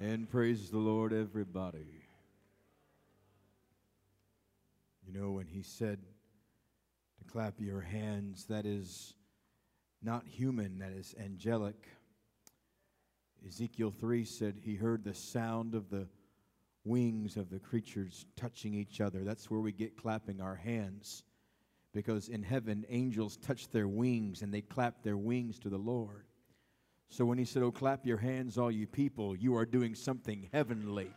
[0.00, 2.04] And praise the Lord, everybody.
[5.04, 5.98] You know, when he said
[7.18, 9.14] to clap your hands, that is
[10.00, 11.88] not human, that is angelic.
[13.44, 16.06] Ezekiel 3 said he heard the sound of the
[16.84, 19.24] wings of the creatures touching each other.
[19.24, 21.24] That's where we get clapping our hands.
[21.92, 26.27] Because in heaven, angels touch their wings and they clap their wings to the Lord.
[27.08, 30.48] So when he said, Oh, clap your hands, all you people, you are doing something
[30.52, 31.10] heavenly.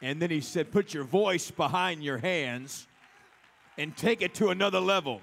[0.00, 2.86] And then he said, Put your voice behind your hands
[3.78, 5.22] and take it to another level.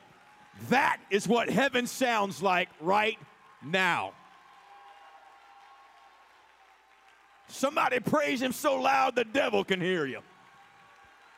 [0.69, 3.17] That is what heaven sounds like right
[3.63, 4.13] now.
[7.47, 10.21] Somebody praise him so loud the devil can hear you.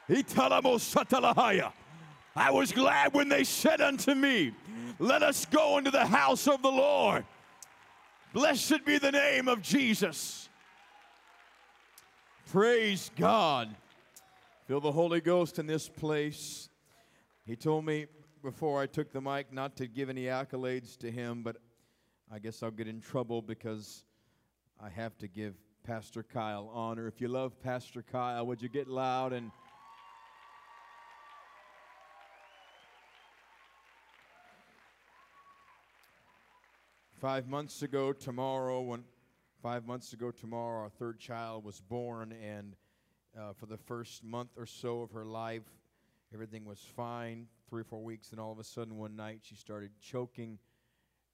[0.10, 1.81] Oh,
[2.36, 4.54] I was glad when they said unto me,
[5.00, 7.26] Let us go into the house of the Lord.
[8.34, 10.48] Blessed be the name of Jesus.
[12.50, 13.70] Praise God.
[14.68, 16.70] Feel the Holy Ghost in this place.
[17.46, 18.06] He told me
[18.42, 21.58] before I took the mic not to give any accolades to him, but
[22.32, 24.04] I guess I'll get in trouble because
[24.80, 27.08] I have to give Pastor Kyle honor.
[27.08, 29.52] If you love Pastor Kyle, would you get loud and
[37.22, 39.04] Five months ago tomorrow, when
[39.62, 42.76] five months ago tomorrow, our third child was born, and
[43.40, 45.70] uh, for the first month or so of her life,
[46.34, 47.46] everything was fine.
[47.70, 50.58] Three or four weeks, and all of a sudden, one night, she started choking,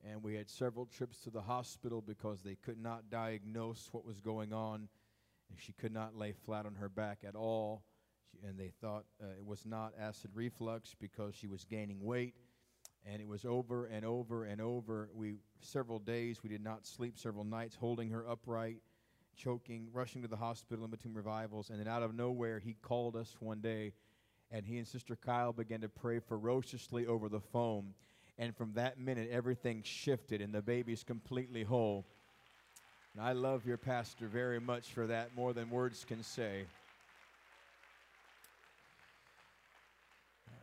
[0.05, 4.19] and we had several trips to the hospital because they could not diagnose what was
[4.19, 4.89] going on,
[5.49, 7.85] and she could not lay flat on her back at all.
[8.29, 12.33] She, and they thought uh, it was not acid reflux because she was gaining weight
[13.05, 15.09] and it was over and over and over.
[15.13, 18.77] We several days we did not sleep, several nights holding her upright,
[19.35, 23.15] choking, rushing to the hospital in between revivals, and then out of nowhere he called
[23.15, 23.93] us one day,
[24.51, 27.93] and he and Sister Kyle began to pray ferociously over the phone,
[28.37, 32.05] and from that minute everything shifted, and the baby's completely whole.
[33.13, 36.65] And I love your pastor very much for that, more than words can say.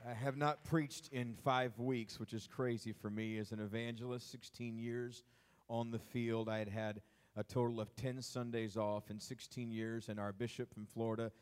[0.06, 4.30] I have not preached in five weeks, which is crazy for me as an evangelist.
[4.30, 5.22] 16 years
[5.70, 6.46] on the field.
[6.46, 7.00] I had had
[7.36, 11.32] a total of 10 Sundays off in 16 years, and our bishop from Florida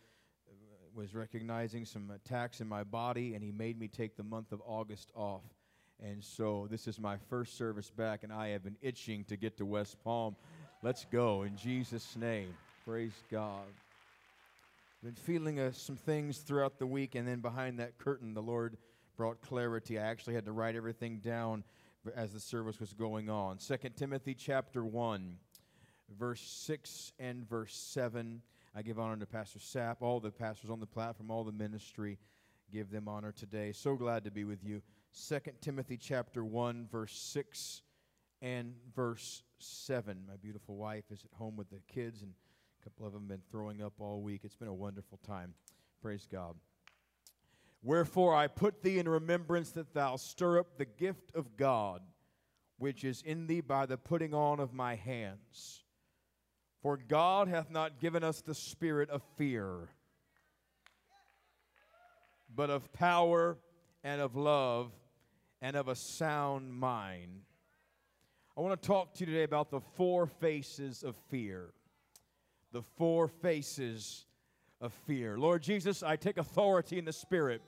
[0.49, 0.55] uh,
[0.95, 4.63] was recognizing some attacks in my body, and he made me take the month of
[4.65, 5.43] August off.
[6.01, 9.57] And so this is my first service back, and I have been itching to get
[9.57, 10.37] to West Palm.
[10.85, 12.55] Let's go in Jesus' name.
[12.85, 13.67] Praise God
[15.03, 18.77] been feeling uh, some things throughout the week, and then behind that curtain, the Lord
[19.17, 19.99] brought clarity.
[19.99, 21.65] I actually had to write everything down
[22.15, 23.59] as the service was going on.
[23.59, 25.37] Second Timothy chapter 1,
[26.17, 28.43] verse 6 and verse 7.
[28.77, 32.19] I give honor to Pastor Sapp, all the pastors on the platform, all the ministry.
[32.73, 33.73] Give them honor today.
[33.73, 34.83] So glad to be with you.
[35.11, 37.83] Second Timothy chapter 1, verse 6
[38.41, 40.23] and verse 7.
[40.29, 42.33] My beautiful wife is at home with the kids and
[42.83, 44.41] a couple of them have been throwing up all week.
[44.45, 45.55] It's been a wonderful time.
[46.01, 46.57] Praise God.
[47.83, 52.03] Wherefore I put thee in remembrance that thou stir up the gift of God
[52.83, 55.85] which is in thee by the putting on of my hands.
[56.83, 59.89] For God hath not given us the spirit of fear,
[62.53, 63.57] but of power
[64.03, 64.91] and of love
[65.61, 67.43] and of a sound mind.
[68.57, 71.73] I want to talk to you today about the four faces of fear
[72.73, 74.27] the four faces
[74.81, 75.39] of fear.
[75.39, 77.63] Lord Jesus, I take authority in the Spirit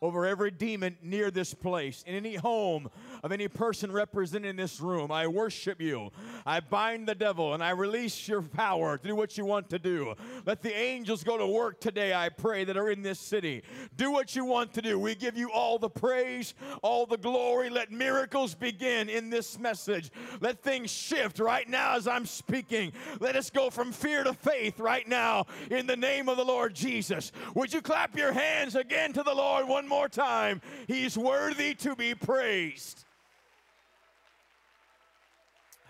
[0.00, 2.88] over every demon near this place, in any home
[3.22, 5.10] of any person represented in this room.
[5.10, 6.10] I worship you.
[6.46, 9.78] I bind the devil and I release your power to do what you want to
[9.78, 10.14] do.
[10.46, 13.62] Let the angels go to work today, I pray, that are in this city.
[13.96, 14.98] Do what you want to do.
[14.98, 17.70] We give you all the praise, all the glory.
[17.70, 20.10] Let miracles begin in this message.
[20.40, 22.92] Let things shift right now as I'm speaking.
[23.20, 26.74] Let us go from fear to faith right now in the name of the Lord
[26.74, 27.32] Jesus.
[27.54, 30.60] Would you clap your hands again to the Lord one more time.
[30.86, 33.04] He's worthy to be praised.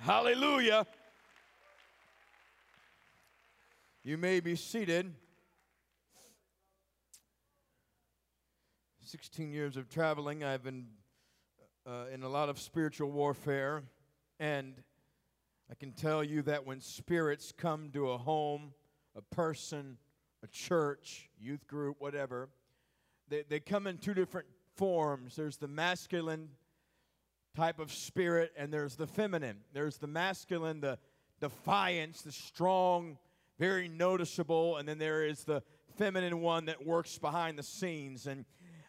[0.00, 0.86] Hallelujah.
[4.04, 5.12] You may be seated.
[9.02, 10.86] 16 years of traveling, I've been
[11.84, 13.82] uh, in a lot of spiritual warfare,
[14.38, 14.74] and
[15.68, 18.74] I can tell you that when spirits come to a home,
[19.16, 19.98] a person,
[20.44, 22.50] a church, youth group, whatever,
[23.28, 24.46] they, they come in two different
[24.76, 25.34] forms.
[25.34, 26.50] There's the masculine
[27.56, 29.58] type of spirit, and there's the feminine.
[29.72, 30.98] There's the masculine, the
[31.40, 33.18] defiance, the strong,
[33.58, 35.62] very noticeable, and then there is the
[35.96, 38.26] feminine one that works behind the scenes.
[38.26, 38.44] And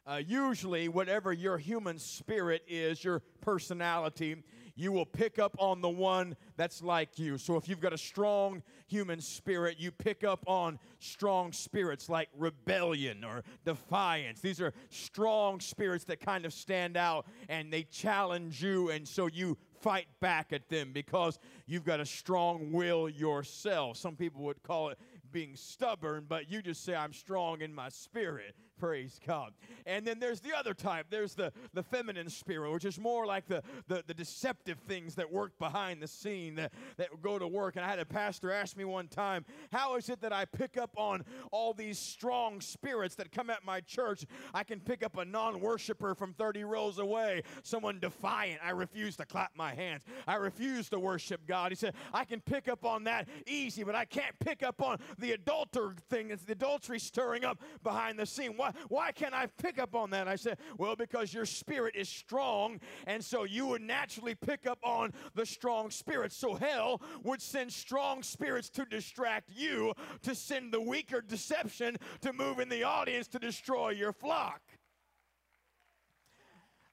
[0.06, 4.44] uh, usually, whatever your human spirit is, your personality,
[4.80, 7.38] you will pick up on the one that's like you.
[7.38, 12.30] So if you've got a strong human spirit, you pick up on strong spirits like
[12.38, 14.40] rebellion or defiance.
[14.40, 19.28] These are strong spirits that kind of stand out and they challenge you, and so
[19.28, 23.98] you fight back at them because you've got a strong will yourself.
[23.98, 25.00] Some people would call it
[25.32, 28.56] being stubborn, but you just say, I'm strong in my spirit.
[28.80, 29.52] Praise God.
[29.86, 31.08] And then there's the other type.
[31.10, 35.30] There's the, the feminine spirit, which is more like the, the, the deceptive things that
[35.32, 37.76] work behind the scene that, that go to work.
[37.76, 39.44] And I had a pastor ask me one time,
[39.74, 43.66] How is it that I pick up on all these strong spirits that come at
[43.66, 44.26] my church?
[44.54, 48.62] I can pick up a non worshiper from 30 rows away, someone defiant.
[48.64, 50.04] I refuse to clap my hands.
[50.26, 51.74] I refuse to worship God.
[51.74, 55.00] He said, I can pick up on that easy, but I can't pick up on
[55.18, 56.32] the adulterer thing.
[56.32, 58.54] It's the adultery stirring up behind the scene.
[58.56, 58.69] Why?
[58.88, 60.28] Why, why can't I pick up on that?
[60.28, 64.78] I said, Well, because your spirit is strong, and so you would naturally pick up
[64.84, 66.36] on the strong spirits.
[66.36, 69.94] So hell would send strong spirits to distract you,
[70.24, 74.62] to send the weaker deception to move in the audience to destroy your flock.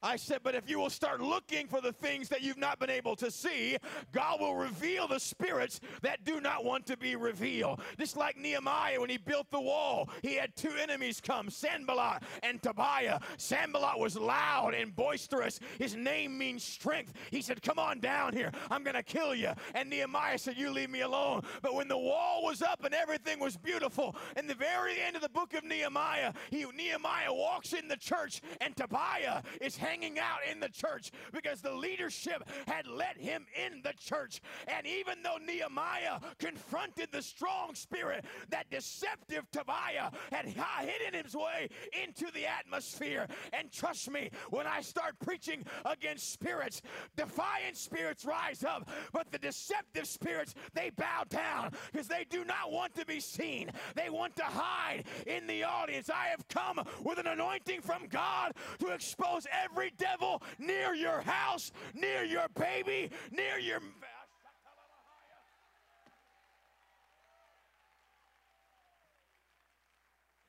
[0.03, 2.91] I said, but if you will start looking for the things that you've not been
[2.91, 3.77] able to see,
[4.13, 7.81] God will reveal the spirits that do not want to be revealed.
[7.99, 12.63] Just like Nehemiah when he built the wall, he had two enemies come, Sanballat and
[12.63, 13.21] Tobiah.
[13.39, 15.61] Sanballat was loud and boisterous.
[15.79, 17.15] His name means strength.
[17.31, 18.53] He said, Come on down here.
[18.71, 19.53] I'm going to kill you.
[19.75, 21.43] And Nehemiah said, You leave me alone.
[21.63, 25.23] But when the wall was up and everything was beautiful, in the very end of
[25.23, 30.39] the book of Nehemiah, he, Nehemiah walks in the church and Tobiah is hanging out
[30.51, 34.41] in the church because the leadership had let him in the church.
[34.67, 41.69] And even though Nehemiah confronted the strong spirit, that deceptive Tobiah had hidden his way
[42.03, 43.27] into the atmosphere.
[43.53, 46.83] And trust me, when I start preaching against spirits,
[47.17, 52.73] defiant spirits rise up, but the deceptive spirits, they bow down because they do not
[52.73, 53.71] want to be seen.
[53.95, 56.11] They want to hide in the audience.
[56.11, 61.21] I have come with an anointing from God to expose every every devil near your
[61.21, 63.81] house, near your baby, near your.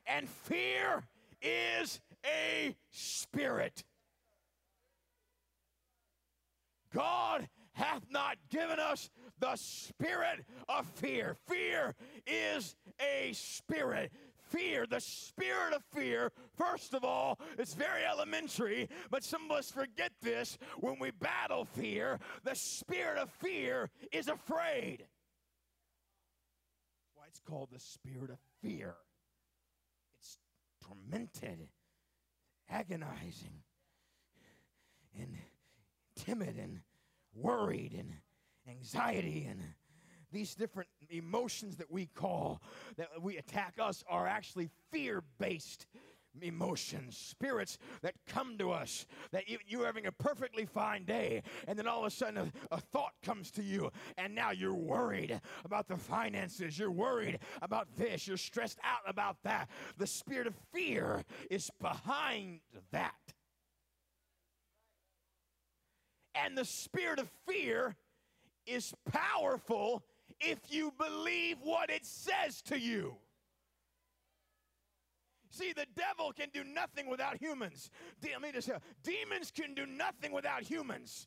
[0.06, 1.02] And fear
[1.42, 3.84] is a spirit.
[6.94, 9.10] God hath not given us
[9.40, 11.36] the spirit of fear.
[11.46, 11.94] Fear
[12.26, 14.10] is a spirit
[14.48, 19.70] fear, the spirit of fear, first of all, it's very elementary, but some of us
[19.70, 22.18] forget this when we battle fear.
[22.44, 25.00] The spirit of fear is afraid.
[25.00, 25.10] That's
[27.14, 28.94] why it's called the spirit of fear.
[30.18, 30.38] It's
[30.84, 31.68] tormented,
[32.70, 33.62] agonizing,
[35.18, 35.36] and
[36.16, 36.80] timid, and
[37.34, 38.12] worried, and
[38.68, 39.60] anxiety, and
[40.32, 42.60] these different emotions that we call,
[42.96, 45.86] that we attack us, are actually fear based
[46.42, 51.78] emotions, spirits that come to us, that you, you're having a perfectly fine day, and
[51.78, 55.40] then all of a sudden a, a, thought comes to you, and now you're worried
[55.64, 59.68] about the finances, you're worried about this, you're stressed out about that.
[59.96, 62.60] The spirit of fear is behind
[62.92, 63.14] that.
[66.34, 67.96] And the spirit of fear
[68.66, 70.04] is powerful
[70.40, 73.16] if you believe what it says to you.
[75.50, 77.90] See, the devil can do nothing without humans.
[78.22, 78.52] I mean,
[79.02, 81.26] demons can do nothing without humans.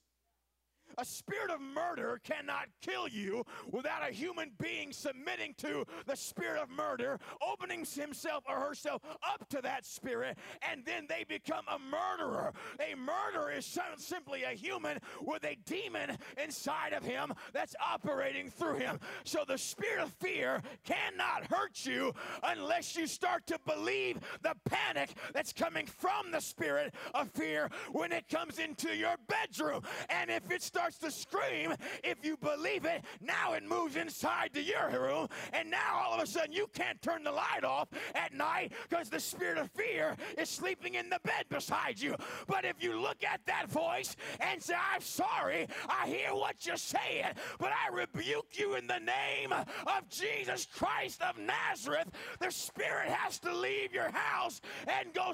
[0.97, 6.61] A spirit of murder cannot kill you without a human being submitting to the spirit
[6.61, 10.37] of murder, opening himself or herself up to that spirit,
[10.69, 12.53] and then they become a murderer.
[12.79, 18.77] A murderer is simply a human with a demon inside of him that's operating through
[18.77, 18.99] him.
[19.23, 25.13] So the spirit of fear cannot hurt you unless you start to believe the panic
[25.33, 29.81] that's coming from the spirit of fear when it comes into your bedroom.
[30.09, 34.51] And if it starts starts to scream, if you believe it, now it moves inside
[34.51, 37.87] to your room, and now all of a sudden you can't turn the light off
[38.15, 42.15] at night because the spirit of fear is sleeping in the bed beside you.
[42.47, 46.77] But if you look at that voice and say, I'm sorry, I hear what you're
[46.77, 52.07] saying, but I rebuke you in the name of Jesus Christ of Nazareth,
[52.39, 55.31] the spirit has to leave your house and go.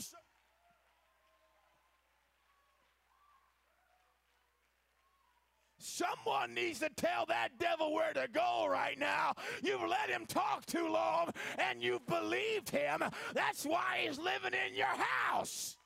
[5.87, 9.33] Someone needs to tell that devil where to go right now.
[9.63, 13.03] You've let him talk too long and you've believed him.
[13.33, 15.77] That's why he's living in your house.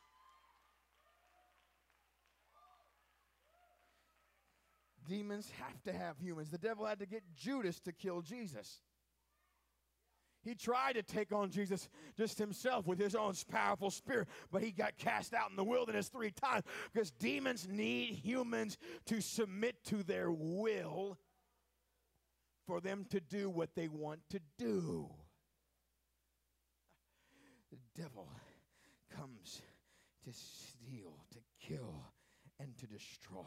[5.07, 6.49] Demons have to have humans.
[6.49, 8.81] The devil had to get Judas to kill Jesus.
[10.43, 14.71] He tried to take on Jesus just himself with his own powerful spirit, but he
[14.71, 20.03] got cast out in the wilderness three times because demons need humans to submit to
[20.03, 21.17] their will
[22.65, 25.09] for them to do what they want to do.
[27.71, 28.27] The devil
[29.15, 29.61] comes
[30.25, 32.03] to steal, to kill,
[32.59, 33.45] and to destroy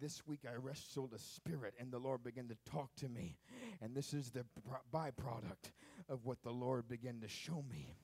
[0.00, 3.36] this week I wrestled a spirit, and the Lord began to talk to me.
[3.80, 4.44] And this is the
[4.92, 5.72] byproduct
[6.08, 7.96] of what the Lord began to show me.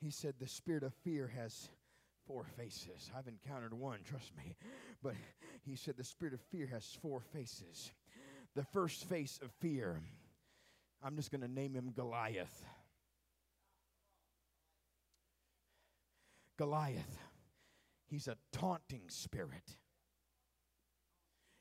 [0.00, 1.68] He said, The spirit of fear has
[2.26, 3.10] four faces.
[3.16, 4.56] I've encountered one, trust me.
[5.02, 5.14] But
[5.64, 7.92] he said, The spirit of fear has four faces.
[8.54, 10.00] The first face of fear,
[11.02, 12.64] I'm just going to name him Goliath.
[16.56, 17.18] Goliath.
[18.06, 19.76] He's a taunting spirit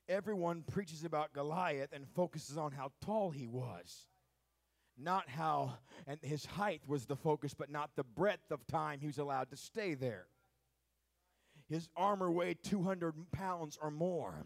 [0.09, 4.07] everyone preaches about Goliath and focuses on how tall he was.
[4.97, 9.07] Not how, and his height was the focus, but not the breadth of time he
[9.07, 10.25] was allowed to stay there.
[11.69, 14.45] His armor weighed 200 pounds or more.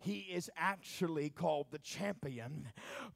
[0.00, 2.68] He is actually called the champion,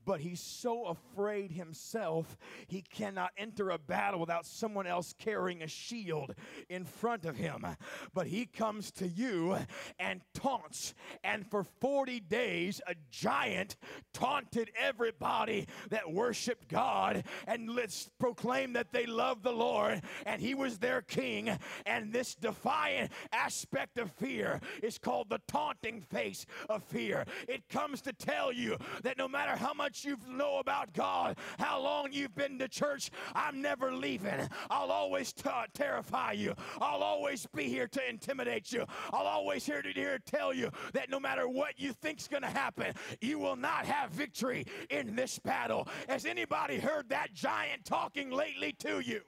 [0.05, 2.37] but he's so afraid himself,
[2.67, 6.35] he cannot enter a battle without someone else carrying a shield
[6.69, 7.67] in front of him.
[8.13, 9.57] But he comes to you
[9.99, 13.77] and taunts, and for 40 days, a giant
[14.13, 20.55] taunted everybody that worshiped God and let's proclaim that they love the Lord, and he
[20.55, 21.57] was their king.
[21.87, 27.25] And this defiant aspect of fear is called the taunting face of fear.
[27.49, 31.81] It comes to tell you that no matter how much you know about God, how
[31.81, 34.49] long you've been to church, I'm never leaving.
[34.71, 36.55] I'll always t- terrify you.
[36.81, 38.85] I'll always be here to intimidate you.
[39.13, 42.49] I'll always here to, here tell you that no matter what you think's going to
[42.49, 45.89] happen, you will not have victory in this battle.
[46.09, 49.21] Has anybody heard that giant talking lately to you?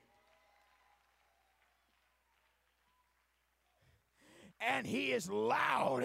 [4.61, 6.05] And he is loud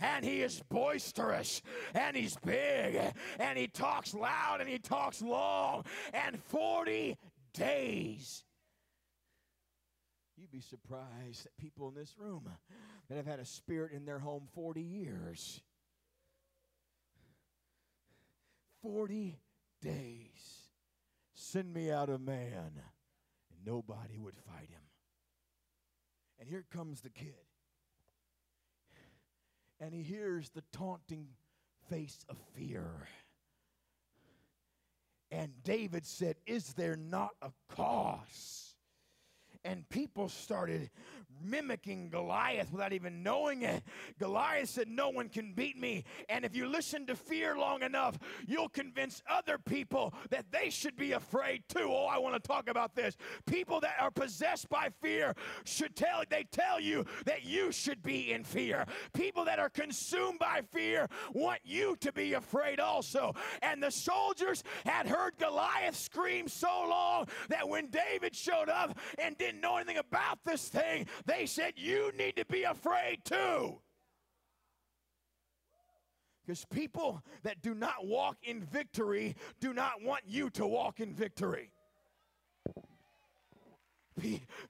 [0.00, 1.62] and he is boisterous
[1.94, 3.00] and he's big
[3.38, 7.16] and he talks loud and he talks long and 40
[7.54, 8.44] days.
[10.36, 12.48] You'd be surprised that people in this room
[13.08, 15.62] that have had a spirit in their home 40 years.
[18.82, 19.38] 40
[19.80, 20.68] days.
[21.32, 24.82] Send me out a man, and nobody would fight him.
[26.38, 27.45] And here comes the kid
[29.80, 31.28] and he hears the taunting
[31.88, 33.08] face of fear.
[35.30, 38.65] And David said, Is there not a cause?
[39.66, 40.90] And people started
[41.42, 43.82] mimicking Goliath without even knowing it.
[44.18, 46.04] Goliath said, No one can beat me.
[46.28, 50.96] And if you listen to fear long enough, you'll convince other people that they should
[50.96, 51.88] be afraid too.
[51.88, 53.16] Oh, I want to talk about this.
[53.46, 58.32] People that are possessed by fear should tell they tell you that you should be
[58.32, 58.86] in fear.
[59.12, 63.34] People that are consumed by fear want you to be afraid also.
[63.62, 69.36] And the soldiers had heard Goliath scream so long that when David showed up and
[69.36, 73.78] didn't know anything about this thing, they said, You need to be afraid too.
[76.46, 81.12] Because people that do not walk in victory do not want you to walk in
[81.12, 81.72] victory.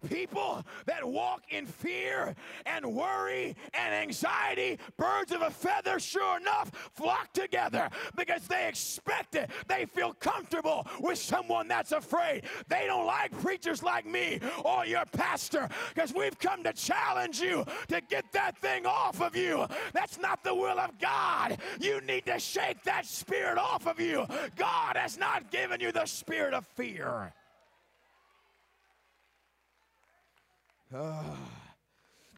[0.09, 2.35] People that walk in fear
[2.65, 9.37] and worry and anxiety, birds of a feather, sure enough, flock together because they expect
[9.37, 9.50] it.
[9.69, 12.43] They feel comfortable with someone that's afraid.
[12.69, 17.65] They don't like preachers like me or your pastor because we've come to challenge you
[17.88, 19.67] to get that thing off of you.
[19.93, 21.59] That's not the will of God.
[21.81, 24.26] You need to shake that spirit off of you.
[24.57, 27.33] God has not given you the spirit of fear.
[30.95, 31.23] Uh,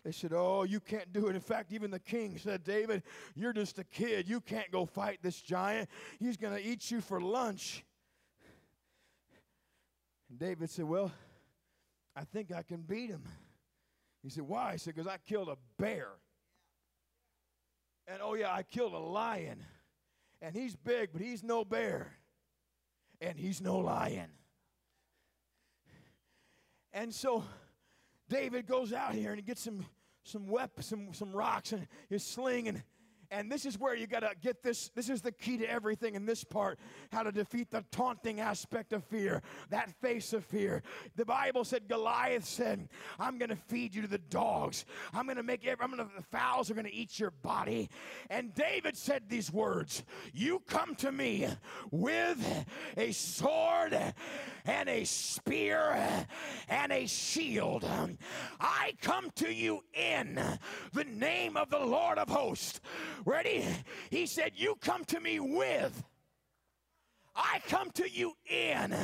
[0.05, 1.35] they said, Oh, you can't do it.
[1.35, 3.03] In fact, even the king said, David,
[3.35, 4.29] you're just a kid.
[4.29, 5.89] You can't go fight this giant.
[6.19, 7.85] He's going to eat you for lunch.
[10.31, 11.13] And David said, Well,
[12.17, 13.23] I think I can beat him.
[14.23, 14.73] He said, Why?
[14.73, 16.09] He said, Because I killed a bear.
[18.07, 19.63] And oh, yeah, I killed a lion.
[20.41, 22.13] And he's big, but he's no bear.
[23.21, 24.31] And he's no lion.
[26.93, 27.45] And so
[28.29, 29.85] David goes out here and he gets some
[30.25, 30.47] some
[30.81, 32.83] some, some rocks and his sling and
[33.31, 34.91] And this is where you got to get this.
[34.95, 36.79] This is the key to everything in this part
[37.13, 40.83] how to defeat the taunting aspect of fear, that face of fear.
[41.17, 44.85] The Bible said, Goliath said, I'm going to feed you to the dogs.
[45.13, 47.31] I'm going to make every, I'm going to, the fowls are going to eat your
[47.31, 47.91] body.
[48.31, 51.49] And David said these words You come to me
[51.91, 52.67] with
[52.97, 53.97] a sword
[54.65, 56.27] and a spear
[56.69, 57.89] and a shield.
[58.61, 60.41] I come to you in
[60.93, 62.81] the name of the Lord of hosts.
[63.25, 63.65] Ready?
[64.11, 66.03] He said, You come to me with.
[67.39, 68.95] I come to you in.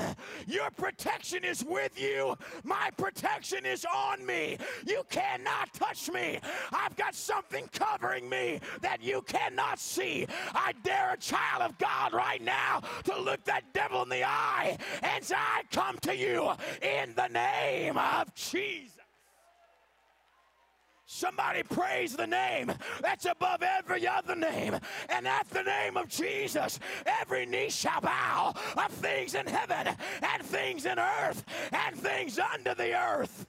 [0.49, 2.37] Your protection is with you.
[2.65, 4.59] My protection is on me.
[4.87, 6.41] You cannot touch me.
[6.73, 10.27] I've got something covering me that you cannot see.
[10.53, 14.77] I dare a child of God right now to look that devil in the eye
[15.03, 16.51] and say, I come to you
[16.83, 18.94] in the name of Jesus.
[21.07, 24.79] Somebody praise the name that's above every other name.
[25.11, 26.81] And at the name of Jesus,
[27.21, 32.75] every knee shall bow of things in heaven and things in earth and things under
[32.75, 33.47] the earth.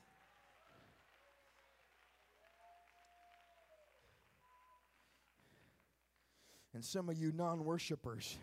[6.74, 8.38] And some of you non worshipers,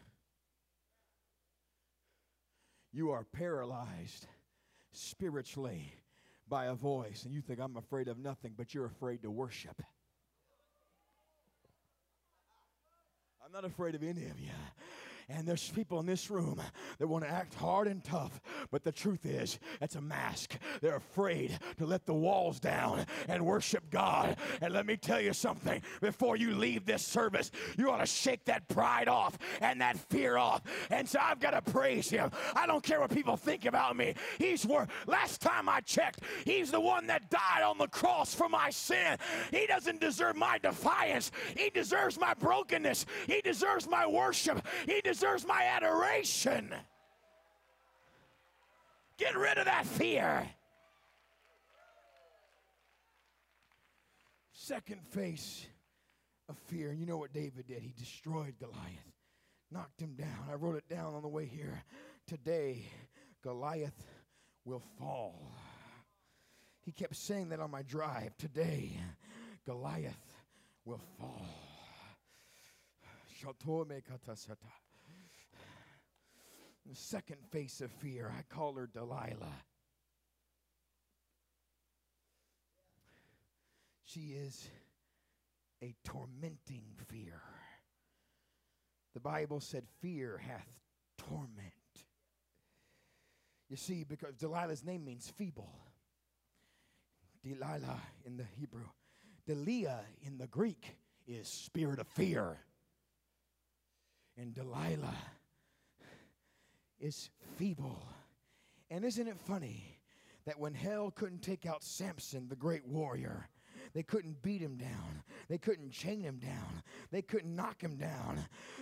[2.90, 4.26] you are paralyzed
[4.92, 5.92] spiritually
[6.48, 9.80] by a voice, and you think, I'm afraid of nothing, but you're afraid to worship.
[13.44, 14.50] I'm not afraid of any of you.
[15.28, 16.60] And there's people in this room
[16.98, 20.58] that want to act hard and tough, but the truth is, it's a mask.
[20.80, 24.36] They're afraid to let the walls down and worship God.
[24.60, 28.44] And let me tell you something before you leave this service, you ought to shake
[28.46, 30.62] that pride off and that fear off.
[30.90, 32.30] And so I've got to praise Him.
[32.54, 34.14] I don't care what people think about me.
[34.38, 38.48] He's worth, last time I checked, He's the one that died on the cross for
[38.48, 39.16] my sin.
[39.50, 45.11] He doesn't deserve my defiance, He deserves my brokenness, He deserves my worship, He deserves
[45.12, 46.74] deserves my adoration.
[49.18, 50.48] Get rid of that fear.
[54.52, 55.66] Second face
[56.48, 56.94] of fear.
[56.94, 57.82] You know what David did?
[57.82, 59.12] He destroyed Goliath,
[59.70, 60.48] knocked him down.
[60.50, 61.84] I wrote it down on the way here.
[62.26, 62.86] Today,
[63.42, 64.06] Goliath
[64.64, 65.52] will fall.
[66.84, 68.36] He kept saying that on my drive.
[68.38, 68.92] Today,
[69.66, 70.34] Goliath
[70.86, 71.46] will fall.
[76.88, 79.62] The second face of fear, I call her Delilah.
[84.04, 84.68] She is
[85.82, 87.40] a tormenting fear.
[89.14, 90.68] The Bible said, Fear hath
[91.18, 91.72] torment.
[93.68, 95.72] You see, because Delilah's name means feeble.
[97.42, 98.88] Delilah in the Hebrew.
[99.46, 102.58] Delia in the Greek is spirit of fear.
[104.36, 105.16] And Delilah
[107.02, 108.02] is feeble.
[108.90, 109.98] And isn't it funny
[110.46, 113.48] that when hell couldn't take out Samson, the great warrior,
[113.92, 115.22] they couldn't beat him down.
[115.48, 116.82] They couldn't chain him down.
[117.10, 118.38] They couldn't knock him down.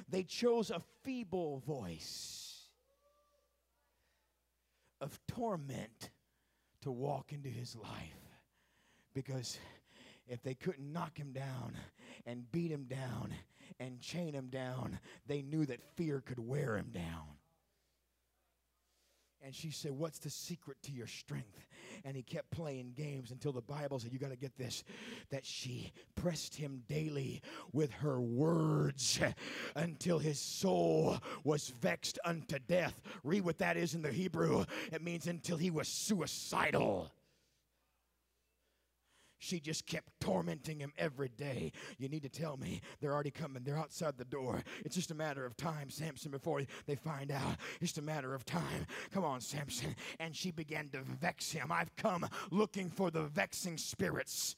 [0.08, 2.68] They chose a feeble voice
[5.00, 6.10] of torment
[6.82, 8.38] to walk into his life.
[9.14, 9.58] Because
[10.28, 11.74] if they couldn't knock him down
[12.26, 13.34] and beat him down
[13.80, 17.39] and chain him down, they knew that fear could wear him down.
[19.42, 21.66] And she said, What's the secret to your strength?
[22.04, 24.84] And he kept playing games until the Bible said, You got to get this,
[25.30, 29.20] that she pressed him daily with her words
[29.74, 33.00] until his soul was vexed unto death.
[33.24, 34.64] Read what that is in the Hebrew.
[34.92, 37.10] It means until he was suicidal.
[39.40, 41.72] She just kept tormenting him every day.
[41.98, 43.62] You need to tell me they're already coming.
[43.64, 44.62] They're outside the door.
[44.84, 47.56] It's just a matter of time, Samson, before they find out.
[47.80, 48.86] It's just a matter of time.
[49.12, 49.96] Come on, Samson.
[50.20, 51.72] And she began to vex him.
[51.72, 54.56] I've come looking for the vexing spirits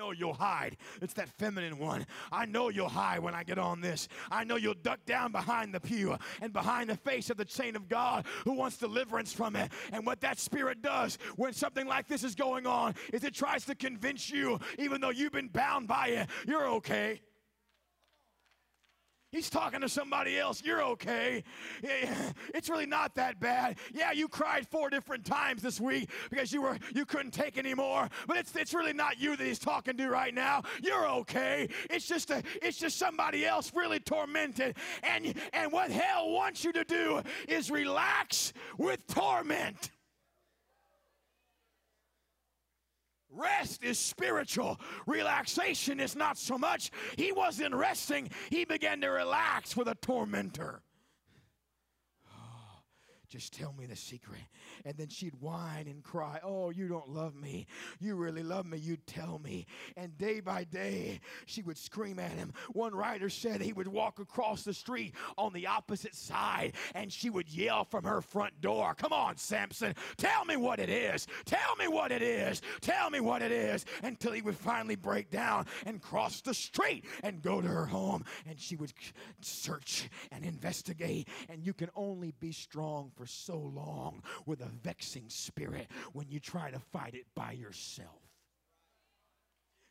[0.00, 0.78] know you'll hide.
[1.02, 2.06] It's that feminine one.
[2.32, 4.08] I know you'll hide when I get on this.
[4.30, 7.76] I know you'll duck down behind the pew and behind the face of the chain
[7.76, 9.70] of God who wants deliverance from it.
[9.92, 13.66] And what that spirit does when something like this is going on is it tries
[13.66, 17.20] to convince you, even though you've been bound by it, you're okay.
[19.30, 20.62] He's talking to somebody else.
[20.64, 21.44] You're okay.
[22.52, 23.78] It's really not that bad.
[23.94, 28.08] Yeah, you cried four different times this week because you were you couldn't take anymore.
[28.26, 30.62] But it's it's really not you that he's talking to right now.
[30.82, 31.68] You're okay.
[31.88, 34.76] It's just a it's just somebody else really tormented.
[35.02, 39.90] And and what hell wants you to do is relax with torment.
[43.32, 44.80] Rest is spiritual.
[45.06, 46.90] Relaxation is not so much.
[47.16, 50.82] He wasn't resting, he began to relax with a tormentor.
[53.30, 54.40] Just tell me the secret.
[54.84, 57.68] And then she'd whine and cry, Oh, you don't love me.
[58.00, 58.76] You really love me.
[58.76, 59.66] You'd tell me.
[59.96, 62.52] And day by day, she would scream at him.
[62.72, 67.30] One writer said he would walk across the street on the opposite side and she
[67.30, 71.28] would yell from her front door, Come on, Samson, tell me what it is.
[71.44, 72.62] Tell me what it is.
[72.80, 73.86] Tell me what it is.
[74.02, 78.24] Until he would finally break down and cross the street and go to her home.
[78.48, 78.92] And she would
[79.40, 81.28] search and investigate.
[81.48, 86.40] And you can only be strong for so long with a vexing spirit when you
[86.40, 88.19] try to fight it by yourself.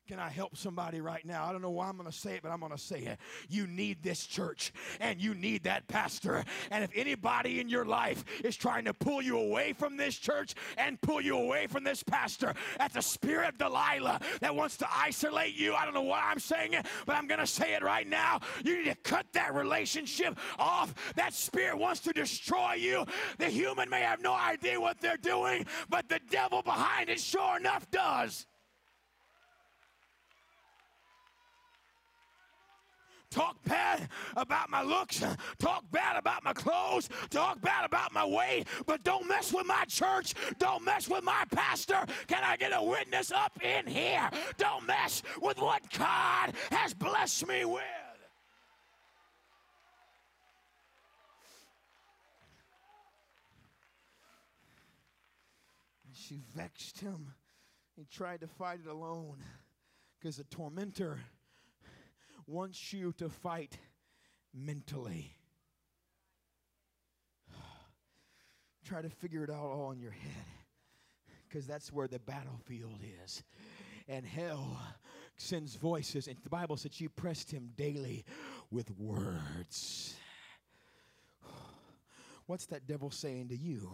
[0.10, 1.46] Can I help somebody right now?
[1.46, 3.20] I don't know why I'm going to say it, but I'm going to say it.
[3.48, 6.44] You need this church and you need that pastor.
[6.72, 10.56] And if anybody in your life is trying to pull you away from this church
[10.80, 14.88] and pull you away from this pastor, that's a spirit of Delilah that wants to
[14.92, 15.76] isolate you.
[15.76, 18.40] I don't know why I'm saying it, but I'm going to say it right now.
[18.66, 21.14] You need to cut that relationship off.
[21.18, 23.06] That spirit wants to destroy you.
[23.38, 27.58] The human may have no idea what they're doing, but the devil behind it sure
[27.58, 28.48] enough does.
[33.30, 35.24] Talk bad about my looks,
[35.58, 39.86] talk bad about my clothes, talk bad about my weight, but don't mess with my
[39.86, 42.06] church, don't mess with my pastor.
[42.28, 44.30] Can I get a witness up in here?
[44.58, 47.84] Don't mess with what God has blessed me with.
[56.14, 57.34] She vexed him.
[57.96, 59.38] He tried to fight it alone
[60.20, 61.20] because the tormentor
[62.50, 63.78] wants you to fight
[64.54, 65.36] mentally.
[68.86, 70.46] Try to figure it out all in your head
[71.48, 73.44] because that's where the battlefield is.
[74.08, 74.80] And hell
[75.38, 76.28] sends voices.
[76.28, 78.26] And the Bible said she pressed him daily
[78.72, 80.16] with words.
[82.48, 83.92] What's that devil saying to you?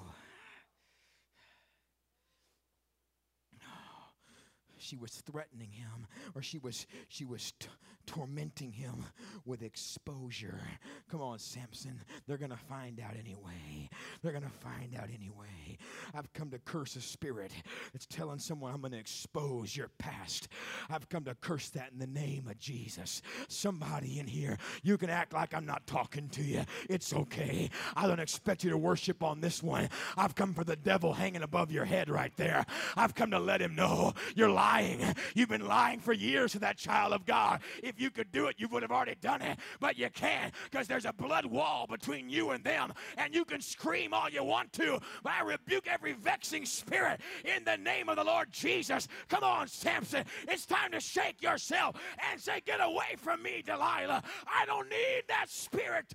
[4.86, 7.68] She was threatening him or she was she was t-
[8.06, 9.04] tormenting him
[9.46, 10.62] with exposure.
[11.10, 12.00] Come on samson.
[12.28, 13.90] They're gonna find out anyway.
[14.22, 15.78] They're gonna find out anyway.
[16.14, 17.52] I've come to curse a spirit
[17.94, 20.50] that's telling someone i'm gonna expose your past.
[20.90, 23.24] I've come to curse that in the name of jesus.
[23.48, 26.64] Somebody in here you can act like i'm not talking to you.
[26.90, 27.72] It's okay.
[27.96, 29.90] I don't expect you to worship on this one.
[30.16, 32.66] I've come for the devil hanging above your head right there.
[32.96, 35.00] I've come to let him know you're lying lying.
[35.34, 37.62] You've been lying for years to that child of God.
[37.84, 39.58] If you could do it, you would have already done it.
[39.80, 42.94] But you can't because there's a blood wall between you and them.
[43.18, 47.64] And you can scream all you want to, but I rebuke every vexing spirit in
[47.64, 49.08] the name of the Lord Jesus.
[49.30, 50.26] Come on, Samson.
[50.48, 51.96] It's time to shake yourself
[52.32, 54.24] and say, Get away from me, Delilah.
[54.48, 56.14] I don't need that spirit.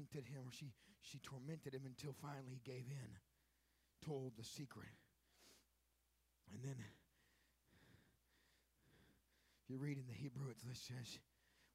[0.00, 3.18] Tormented him, or she, she tormented him until finally he gave in,
[4.06, 4.88] told the secret.
[6.52, 6.76] And then,
[9.62, 11.18] if you read in the Hebrew, it says,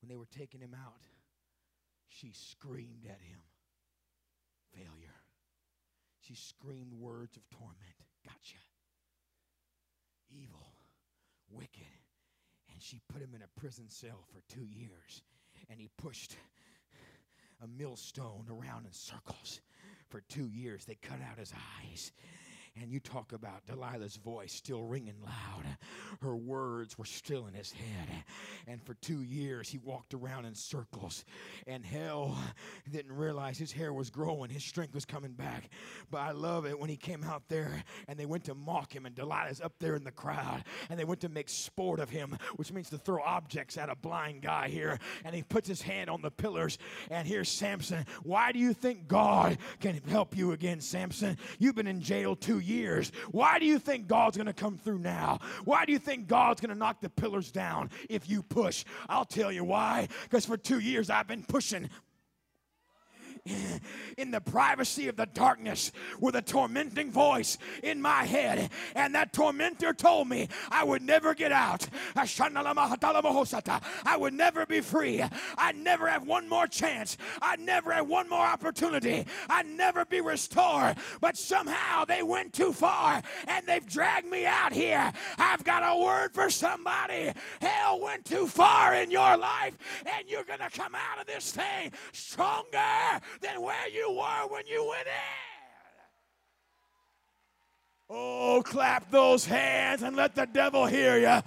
[0.01, 1.01] when they were taking him out,
[2.07, 3.39] she screamed at him,
[4.73, 5.15] failure.
[6.21, 8.61] She screamed words of torment, gotcha,
[10.29, 10.73] evil,
[11.49, 11.85] wicked.
[12.73, 15.21] And she put him in a prison cell for two years.
[15.69, 16.33] And he pushed
[17.63, 19.61] a millstone around in circles.
[20.09, 22.11] For two years, they cut out his eyes
[22.81, 25.63] and you talk about Delilah's voice still ringing loud.
[26.21, 28.09] Her words were still in his head.
[28.67, 31.23] And for two years, he walked around in circles.
[31.67, 32.38] And hell
[32.91, 35.69] didn't realize his hair was growing, his strength was coming back.
[36.11, 39.05] But I love it when he came out there and they went to mock him,
[39.05, 40.63] and Delilah's up there in the crowd.
[40.89, 43.95] And they went to make sport of him, which means to throw objects at a
[43.95, 44.99] blind guy here.
[45.23, 46.77] And he puts his hand on the pillars.
[47.09, 48.05] And here's Samson.
[48.23, 51.38] Why do you think God can help you again, Samson?
[51.57, 53.12] You've been in jail two years.
[53.32, 55.39] Why do you think God's going to come through now?
[55.63, 58.86] Why do you think God's going to knock the pillars down if you push?
[59.08, 60.08] I'll tell you why.
[60.23, 61.89] Because for two years I've been pushing
[64.17, 68.71] in the privacy of the darkness with a tormenting voice in my head.
[68.95, 71.88] And that tormentor told me I would never get out.
[72.15, 75.23] I would never be free.
[75.58, 77.17] I'd never have one more chance.
[77.41, 79.25] I'd never have one more opportunity.
[79.49, 80.97] I'd never be restored.
[81.21, 85.12] But somehow they went too far and they've dragged me out here.
[85.38, 87.31] I've got a word for somebody.
[87.62, 91.51] Hell went too far in your life and you're going to come out of this
[91.51, 92.79] thing stronger
[93.41, 95.45] than where you were when you went in.
[98.08, 101.41] Oh, clap those hands and let the devil hear you.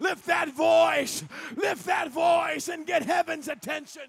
[0.00, 1.24] Lift that voice.
[1.54, 4.04] Lift that voice and get heaven's attention.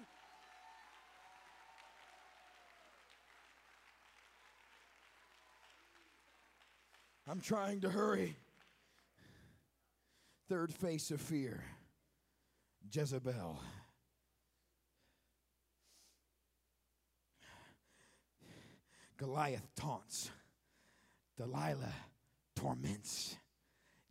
[7.28, 8.36] I'm trying to hurry.
[10.48, 11.62] Third face of fear
[12.92, 13.60] Jezebel.
[19.22, 20.32] Goliath taunts,
[21.36, 21.94] Delilah
[22.56, 23.36] torments,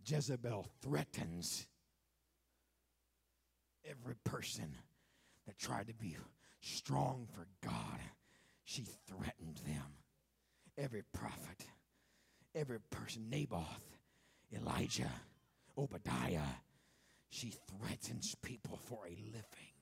[0.06, 1.67] Jezebel threatens.
[3.84, 4.74] Every person
[5.45, 6.15] that tried to be
[6.62, 8.00] strong for God,
[8.63, 9.84] she threatened them.
[10.78, 11.65] Every prophet,
[12.56, 13.97] every person, Naboth,
[14.56, 15.12] Elijah,
[15.78, 16.56] Obadiah,
[17.30, 19.76] she threatens people for a living.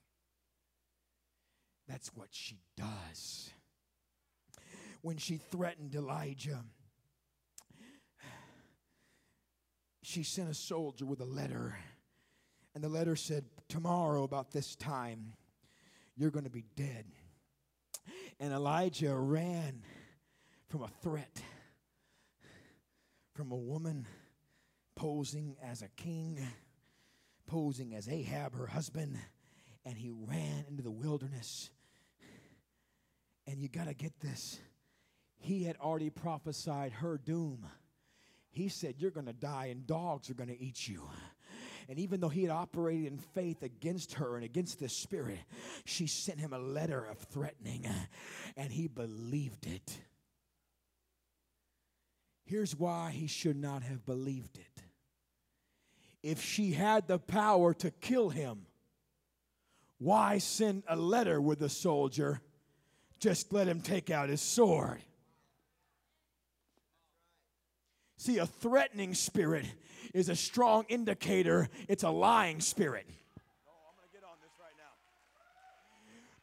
[1.88, 3.52] That's what she does
[5.02, 6.64] when she threatened Elijah.
[10.02, 11.78] She sent a soldier with a letter,
[12.74, 15.34] and the letter said, Tomorrow, about this time,
[16.16, 17.06] you're going to be dead.
[18.40, 19.84] And Elijah ran
[20.68, 21.42] from a threat
[23.40, 24.06] from a woman
[24.98, 26.46] posing as a king,
[27.48, 29.18] posing as Ahab, her husband,
[29.86, 31.70] and he ran into the wilderness.
[33.48, 34.60] And you got to get this
[35.50, 37.66] he had already prophesied her doom.
[38.52, 41.10] He said, You're going to die and dogs are going to eat you.
[41.90, 45.40] And even though he had operated in faith against her and against the spirit,
[45.86, 47.88] she sent him a letter of threatening,
[48.56, 49.98] and he believed it.
[52.46, 54.84] Here's why he should not have believed it.
[56.22, 58.68] If she had the power to kill him,
[59.98, 62.40] why send a letter with a soldier?
[63.20, 65.02] Just let him take out his sword.
[68.20, 69.66] See, a threatening spirit
[70.14, 73.08] is a strong indicator it's a lying spirit.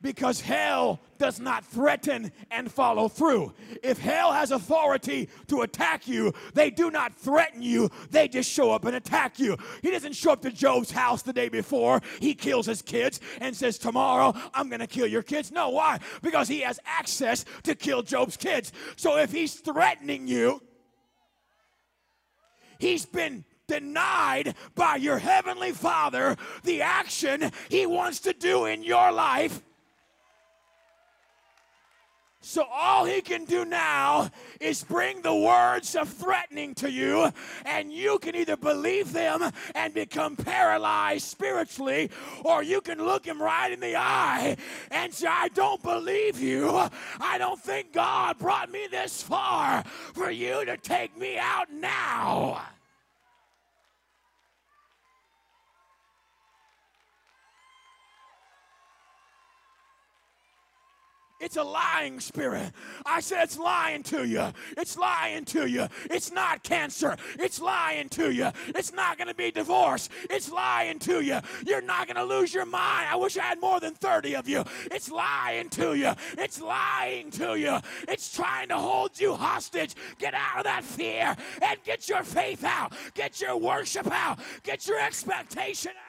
[0.02, 3.52] because hell does not threaten and follow through.
[3.82, 8.70] If hell has authority to attack you, they do not threaten you, they just show
[8.70, 9.56] up and attack you.
[9.82, 13.56] He doesn't show up to Job's house the day before, he kills his kids and
[13.56, 15.50] says, Tomorrow I'm gonna kill your kids.
[15.50, 15.98] No, why?
[16.22, 18.72] Because he has access to kill Job's kids.
[18.96, 20.62] So if he's threatening you,
[22.78, 29.10] He's been denied by your heavenly Father the action He wants to do in your
[29.12, 29.62] life.
[32.48, 34.30] So all he can do now
[34.61, 37.28] is bring the words of threatening to you,
[37.64, 42.09] and you can either believe them and become paralyzed spiritually,
[42.44, 44.56] or you can look him right in the eye
[44.92, 46.70] and say, I don't believe you.
[47.20, 49.82] I don't think God brought me this far
[50.14, 52.62] for you to take me out now.
[61.46, 62.72] It's a lying spirit.
[63.06, 64.52] I said it's lying to you.
[64.76, 65.87] It's lying to you.
[66.11, 67.16] It's not cancer.
[67.38, 68.50] It's lying to you.
[68.74, 70.09] It's not going to be divorce.
[70.28, 71.38] It's lying to you.
[71.64, 73.06] You're not going to lose your mind.
[73.09, 74.64] I wish I had more than 30 of you.
[74.90, 76.14] It's lying to you.
[76.37, 77.78] It's lying to you.
[78.09, 79.94] It's trying to hold you hostage.
[80.18, 82.92] Get out of that fear and get your faith out.
[83.14, 84.40] Get your worship out.
[84.64, 86.05] Get your expectation out.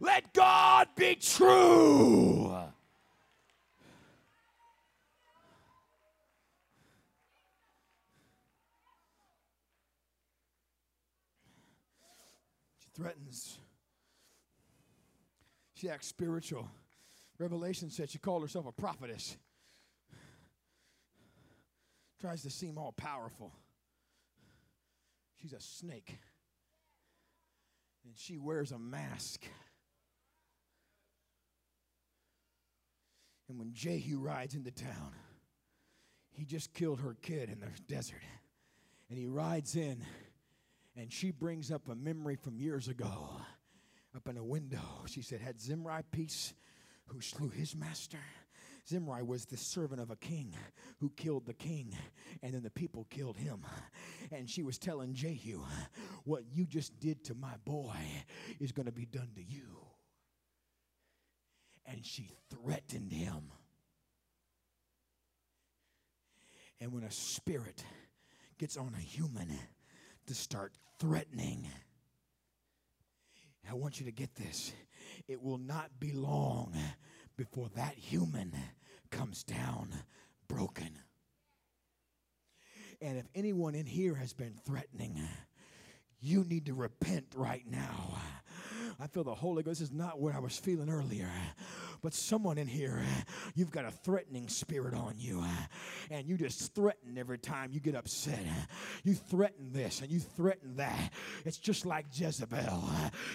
[0.00, 2.54] Let God be true.
[12.78, 13.58] She threatens.
[15.74, 16.68] She acts spiritual.
[17.38, 19.36] Revelation said she called herself a prophetess.
[22.20, 23.52] Tries to seem all powerful.
[25.40, 26.18] She's a snake.
[28.04, 29.44] And she wears a mask.
[33.48, 35.12] And when Jehu rides into town,
[36.32, 38.22] he just killed her kid in the desert.
[39.08, 40.04] And he rides in,
[40.96, 43.30] and she brings up a memory from years ago.
[44.16, 45.04] up in a window.
[45.06, 46.54] She said, Had Zimri peace
[47.06, 48.18] who slew his master?
[48.88, 50.54] Zimri was the servant of a king
[50.98, 51.94] who killed the king,
[52.42, 53.64] and then the people killed him.
[54.30, 55.62] And she was telling Jehu,
[56.24, 57.96] What you just did to my boy
[58.60, 59.77] is going to be done to you.
[61.90, 63.50] And she threatened him.
[66.80, 67.82] And when a spirit
[68.58, 69.48] gets on a human
[70.26, 71.66] to start threatening,
[73.68, 74.72] I want you to get this.
[75.26, 76.74] It will not be long
[77.36, 78.54] before that human
[79.10, 79.88] comes down
[80.46, 80.98] broken.
[83.00, 85.20] And if anyone in here has been threatening,
[86.20, 88.18] you need to repent right now.
[89.00, 91.30] I feel the Holy Ghost This is not what I was feeling earlier.
[92.02, 93.02] But someone in here,
[93.54, 95.44] you've got a threatening spirit on you,
[96.10, 98.44] and you just threaten every time you get upset.
[99.04, 101.12] You threaten this and you threaten that.
[101.44, 102.84] It's just like Jezebel.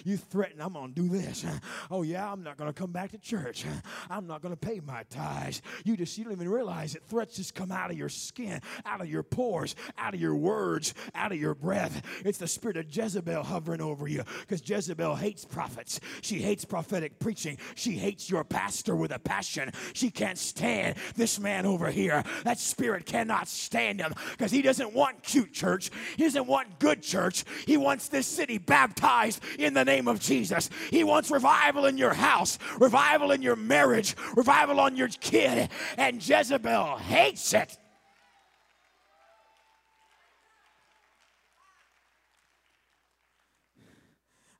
[0.03, 1.45] You threaten, I'm going to do this.
[1.91, 3.65] Oh, yeah, I'm not going to come back to church.
[4.09, 5.61] I'm not going to pay my tithes.
[5.83, 7.03] You just, you don't even realize it.
[7.07, 10.93] Threats just come out of your skin, out of your pores, out of your words,
[11.15, 12.01] out of your breath.
[12.23, 15.99] It's the spirit of Jezebel hovering over you because Jezebel hates prophets.
[16.21, 17.57] She hates prophetic preaching.
[17.75, 19.71] She hates your pastor with a passion.
[19.93, 22.23] She can't stand this man over here.
[22.43, 25.89] That spirit cannot stand him because he doesn't want cute church.
[26.15, 27.43] He doesn't want good church.
[27.65, 30.69] He wants this city baptized in the name of Jesus.
[30.91, 35.69] He wants revival in your house, revival in your marriage, revival on your kid.
[35.97, 37.75] And Jezebel hates it.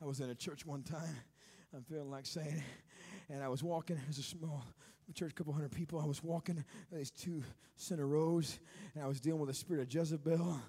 [0.01, 1.15] I was in a church one time.
[1.75, 2.61] I'm feeling like saying
[3.29, 3.97] and I was walking.
[4.03, 4.63] It was a small
[5.13, 5.99] church, a couple hundred people.
[5.99, 7.43] I was walking these two
[7.75, 8.59] center rows,
[8.95, 10.59] and I was dealing with the spirit of Jezebel.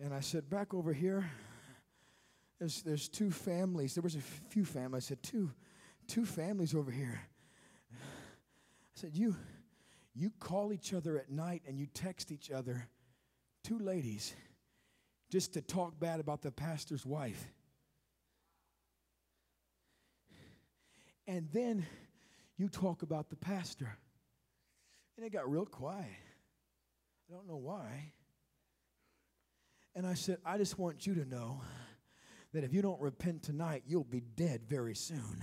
[0.00, 1.30] And I said, back over here,
[2.58, 3.94] there's, there's two families.
[3.94, 5.06] There was a few families.
[5.06, 5.50] I said, two,
[6.08, 7.20] two families over here.
[7.92, 7.96] I
[8.94, 9.36] said, you,
[10.14, 12.88] you call each other at night and you text each other,
[13.62, 14.34] two ladies,
[15.30, 17.46] just to talk bad about the pastor's wife.
[21.26, 21.86] And then
[22.56, 23.96] you talk about the pastor.
[25.16, 26.06] And it got real quiet.
[27.30, 28.12] I don't know why.
[29.94, 31.60] And I said, I just want you to know
[32.52, 35.42] that if you don't repent tonight, you'll be dead very soon.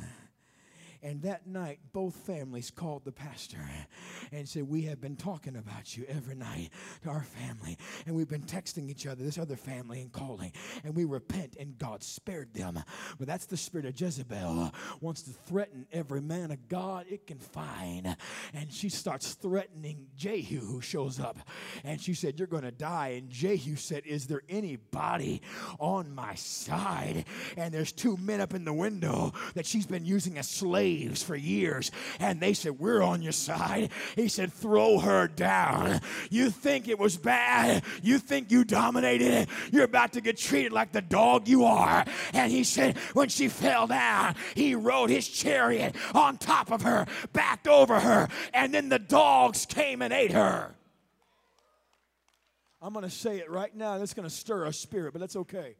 [1.04, 3.58] And that night, both families called the pastor
[4.32, 6.70] and said, We have been talking about you every night
[7.04, 7.78] to our family.
[8.06, 10.52] And we've been texting each other, this other family, and calling.
[10.84, 12.80] And we repent, and God spared them.
[13.18, 14.72] But that's the spirit of Jezebel.
[15.00, 18.16] Wants to threaten every man of God it can find.
[18.54, 21.40] And she starts threatening Jehu, who shows up.
[21.84, 23.16] And she said, You're going to die.
[23.18, 25.42] And Jehu said, Is there anybody
[25.80, 27.26] on my side?
[27.58, 31.24] And there's two men up in the window that she's been using as slaves slaves
[31.24, 31.92] for years.
[32.20, 33.92] And they said, We're on your side.
[34.16, 36.02] He said, Throw her down.
[36.30, 37.84] You think it was bad?
[38.02, 39.22] You think you dominated?
[39.32, 39.50] It.
[39.72, 42.06] You're about to get treated like the dog you are.
[42.34, 47.06] And he said, When she fell down, he rode his chariot on top of her,
[47.34, 50.76] backed over her, and then the dogs came and ate her.
[52.82, 54.00] I'm going to say it right now.
[54.00, 55.76] That's going to stir a spirit, but that's okay.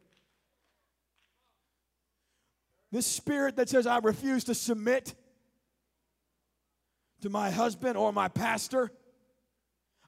[2.92, 5.16] This spirit that says, I refuse to submit
[7.22, 8.92] to my husband or my pastor,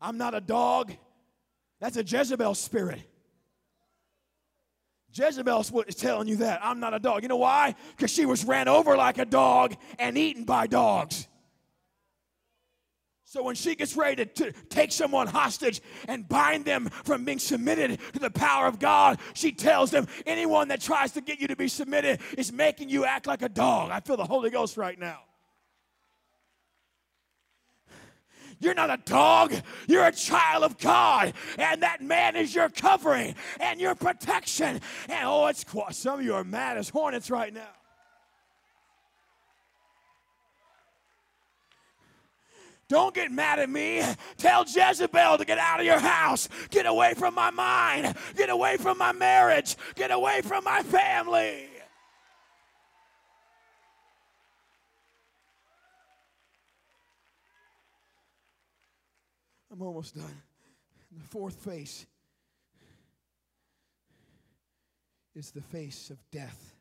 [0.02, 0.92] I'm not a dog.
[1.80, 3.02] That's a Jezebel spirit.
[5.14, 6.60] Jezebel is telling you that.
[6.64, 7.22] I'm not a dog.
[7.22, 7.76] You know why?
[7.96, 11.28] Because she was ran over like a dog and eaten by dogs.
[13.34, 17.40] So when she gets ready to, to, take someone hostage and bind them from being
[17.40, 21.48] submitted to the power of God, she tells them anyone that tries to get you
[21.48, 23.90] to be submitted is making you act like a dog.
[23.90, 25.18] I feel the Holy Ghost right now.
[28.60, 29.52] You're not a dog.
[29.88, 31.34] You're a child of God.
[31.58, 34.80] And that man is your covering and your protection.
[35.10, 35.66] And oh, it's
[35.98, 37.83] some of you are mad as hornets right now.
[42.94, 44.04] Don't get mad at me.
[44.38, 46.48] Tell Jezebel to get out of your house.
[46.70, 48.16] Get away from my mind.
[48.38, 49.76] Get away from my marriage.
[49.96, 51.70] Get away from my family.
[59.72, 60.44] I'm almost done.
[61.18, 62.06] The fourth face
[65.34, 66.76] is the face of death.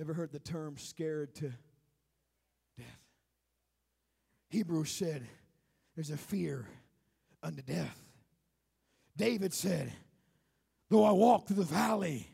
[0.00, 1.52] Ever heard the term scared to
[2.80, 2.98] death.
[4.48, 5.26] Hebrews said,
[5.94, 6.66] There's a fear
[7.42, 7.98] unto death.
[9.16, 9.92] David said,
[10.88, 12.26] Though I walk through the valley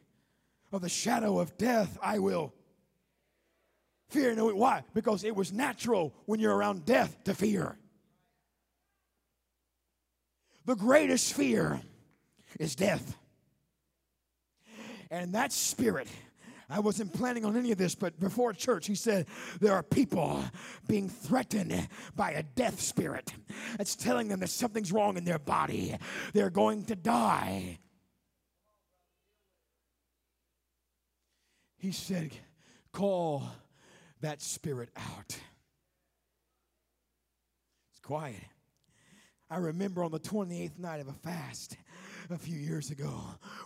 [0.72, 2.54] of the shadow of death, I will
[4.08, 7.76] fear no why because it was natural when you're around death to fear
[10.66, 11.80] the greatest fear
[12.58, 13.16] is death
[15.10, 16.08] and that spirit
[16.68, 19.26] I wasn't planning on any of this, but before church, he said,
[19.60, 20.42] There are people
[20.88, 23.32] being threatened by a death spirit.
[23.78, 25.96] It's telling them that something's wrong in their body.
[26.32, 27.78] They're going to die.
[31.78, 32.32] He said,
[32.92, 33.44] Call
[34.20, 35.38] that spirit out.
[37.92, 38.42] It's quiet.
[39.48, 41.76] I remember on the 28th night of a fast,
[42.30, 43.20] a few years ago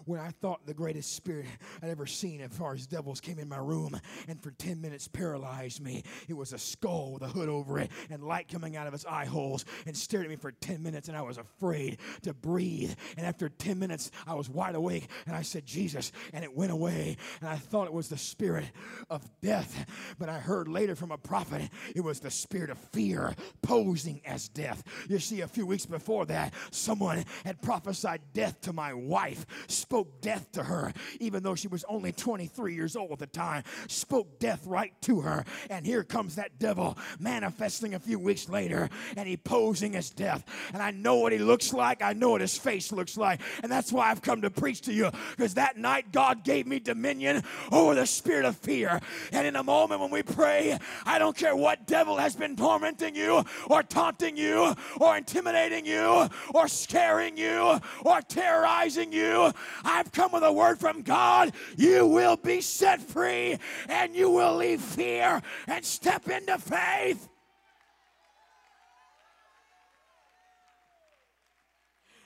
[0.04, 1.46] when I thought the greatest spirit
[1.82, 3.98] I'd ever seen as far as devils came in my room
[4.28, 6.02] and for 10 minutes paralyzed me.
[6.28, 9.06] It was a skull with a hood over it and light coming out of its
[9.06, 12.92] eye holes and stared at me for 10 minutes and I was afraid to breathe.
[13.16, 16.72] And after 10 minutes, I was wide awake and I said, Jesus, and it went
[16.72, 17.16] away.
[17.40, 18.66] And I thought it was the spirit
[19.08, 19.86] of death.
[20.18, 24.48] But I heard later from a prophet it was the spirit of fear posing as
[24.48, 24.82] death.
[25.08, 29.46] You see, a few weeks before that, someone had prophesied death death to my wife,
[29.68, 33.62] spoke death to her, even though she was only 23 years old at the time,
[33.86, 35.44] spoke death right to her.
[35.68, 40.44] And here comes that devil manifesting a few weeks later, and he posing as death.
[40.72, 43.40] And I know what he looks like, I know what his face looks like.
[43.62, 46.80] And that's why I've come to preach to you, because that night God gave me
[46.80, 49.00] dominion over the spirit of fear.
[49.30, 50.76] And in a moment when we pray,
[51.06, 56.28] I don't care what devil has been tormenting you, or taunting you, or intimidating you,
[56.52, 59.52] or scaring you, or terrorizing you.
[59.84, 61.52] I've come with a word from God.
[61.76, 67.28] You will be set free and you will leave fear and step into faith.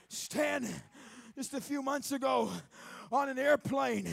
[0.07, 0.65] Stan,
[1.35, 2.49] just a few months ago,
[3.11, 4.09] on an airplane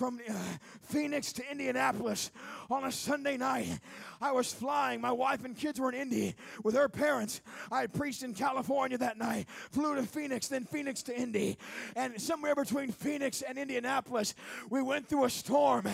[0.00, 0.32] from uh,
[0.80, 2.30] Phoenix to Indianapolis
[2.70, 3.80] on a Sunday night.
[4.18, 5.02] I was flying.
[5.02, 6.34] My wife and kids were in Indy
[6.64, 7.42] with her parents.
[7.70, 11.58] I preached in California that night, flew to Phoenix, then Phoenix to Indy.
[11.96, 14.34] And somewhere between Phoenix and Indianapolis,
[14.70, 15.86] we went through a storm,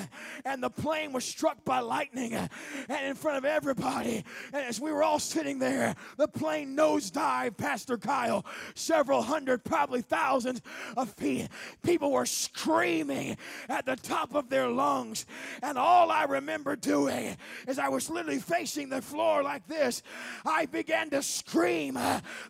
[0.45, 4.25] and the plane was struck by lightning and in front of everybody.
[4.53, 8.47] As we were all sitting there, the plane nosedived, Pastor Kyle,
[8.77, 10.63] several hundred, probably thousands
[10.97, 11.49] of feet.
[11.83, 13.37] People were screaming
[13.69, 15.27] at the top of their lungs.
[15.63, 17.37] And all I remember doing
[17.67, 20.03] is I was literally facing the floor like this.
[20.45, 21.99] I began to scream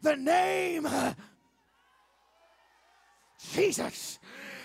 [0.03, 0.87] the name
[3.53, 4.19] Jesus.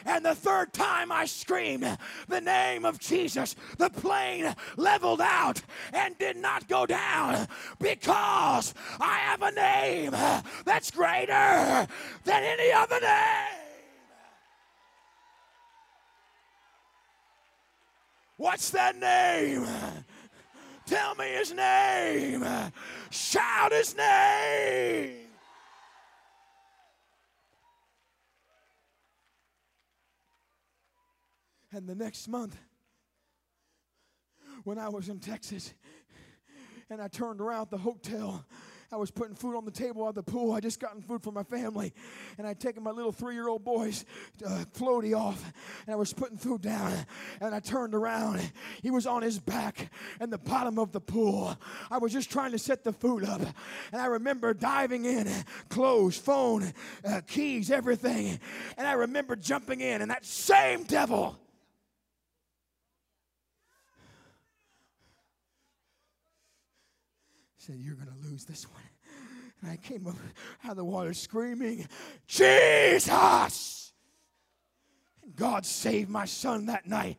[0.06, 5.62] And the third time I screamed the name of Jesus, the plane leveled out
[5.94, 7.48] and did not go down
[7.80, 10.12] because I have a name
[10.66, 11.88] that's greater
[12.24, 13.61] than any other name.
[18.42, 19.68] What's that name?
[20.88, 22.44] Tell me his name.
[23.12, 25.28] Shout his name.
[31.72, 32.58] And the next month,
[34.64, 35.76] when I was in Texas,
[36.90, 38.44] and I turned around the hotel
[38.94, 40.52] I was putting food on the table at the pool.
[40.52, 41.94] I just gotten food for my family.
[42.38, 44.06] And I'd taken my little three year old boy's
[44.46, 45.52] uh, floaty off.
[45.86, 46.94] And I was putting food down.
[47.40, 48.42] And I turned around.
[48.82, 51.58] He was on his back in the bottom of the pool.
[51.90, 53.42] I was just trying to set the food up.
[53.92, 55.28] And I remember diving in,
[55.70, 56.74] clothes, phone,
[57.06, 58.40] uh, keys, everything.
[58.78, 60.02] And I remember jumping in.
[60.02, 61.41] And that same devil
[67.62, 68.82] said, You're going to lose this one.
[69.62, 70.16] And I came up
[70.64, 71.88] out of the water screaming,
[72.28, 73.91] Jesus!
[75.36, 77.18] God saved my son that night.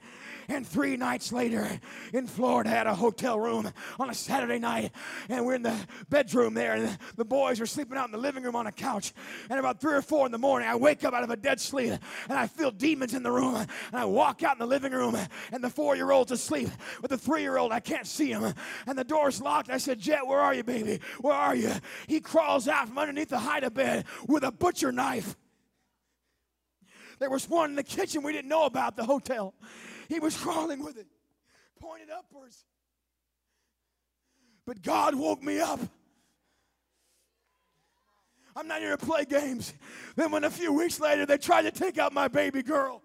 [0.49, 1.81] And three nights later
[2.13, 4.93] in Florida, at a hotel room on a Saturday night,
[5.29, 5.77] and we're in the
[6.11, 9.13] bedroom there, and the boys are sleeping out in the living room on a couch.
[9.49, 11.61] And about three or four in the morning, I wake up out of a dead
[11.61, 11.93] sleep,
[12.29, 13.55] and I feel demons in the room.
[13.55, 15.17] And I walk out in the living room,
[15.53, 16.69] and the four year old's asleep.
[17.01, 18.53] With the three year old, I can't see him.
[18.87, 19.71] And the door's locked.
[19.71, 21.01] I said, Jet, where are you, baby?
[21.21, 21.73] Where are you?
[22.09, 25.37] He crawls out from underneath the hide-a-bed with a butcher knife.
[27.23, 29.55] There was one in the kitchen we didn't know about, the hotel.
[30.09, 31.07] He was crawling with it,
[31.81, 32.65] pointed upwards.
[34.67, 35.79] But God woke me up.
[38.57, 39.73] I'm not here to play games.
[40.17, 43.05] Then, when a few weeks later they tried to take out my baby girl,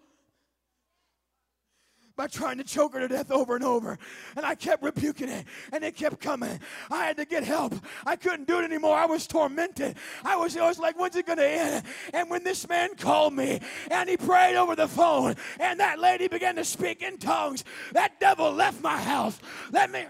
[2.18, 3.98] by trying to choke her to death over and over.
[4.36, 6.60] And I kept rebuking it, and it kept coming.
[6.90, 7.76] I had to get help.
[8.06, 8.98] I couldn't do it anymore.
[8.98, 9.96] I was tormented.
[10.26, 11.84] I was always like, when's it going to end?
[12.14, 13.62] And when this man called me
[13.92, 17.64] and he prayed over the phone, and that lady began to speak in tongues,
[17.94, 19.40] that devil left my house.
[19.72, 20.06] Let me,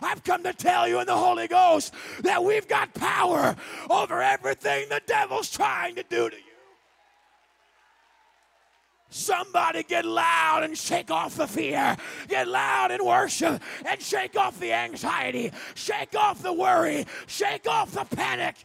[0.00, 3.56] I've come to tell you in the Holy Ghost that we've got power
[3.90, 6.51] over everything the devil's trying to do to you.
[9.12, 11.98] Somebody get loud and shake off the fear.
[12.28, 15.52] Get loud and worship and shake off the anxiety.
[15.74, 17.06] Shake off the worry.
[17.26, 18.56] Shake off the panic.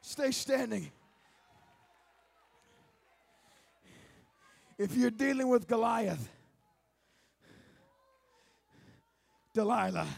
[0.00, 0.90] Stay standing.
[4.76, 6.28] If you're dealing with Goliath,
[9.54, 10.08] Delilah,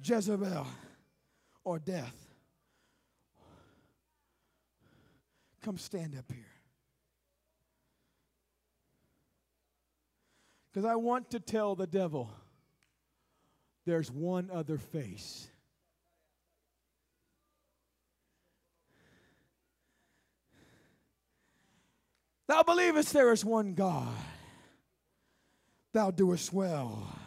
[0.00, 0.66] Jezebel,
[1.64, 2.27] or death,
[5.62, 6.44] Come stand up here.
[10.70, 12.30] Because I want to tell the devil
[13.84, 15.48] there's one other face.
[22.46, 24.14] Thou believest there is one God.
[25.92, 27.18] Thou doest well.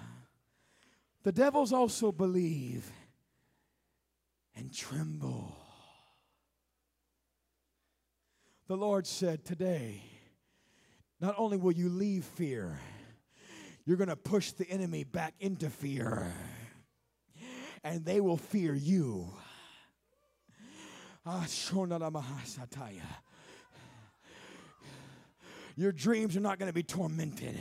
[1.23, 2.91] The devils also believe
[4.55, 5.60] and tremble.
[8.71, 10.01] The Lord said, Today,
[11.19, 12.79] not only will you leave fear,
[13.85, 16.31] you're going to push the enemy back into fear,
[17.83, 19.27] and they will fear you.
[21.25, 21.45] Ah,
[25.75, 27.59] Your dreams are not going to be tormented.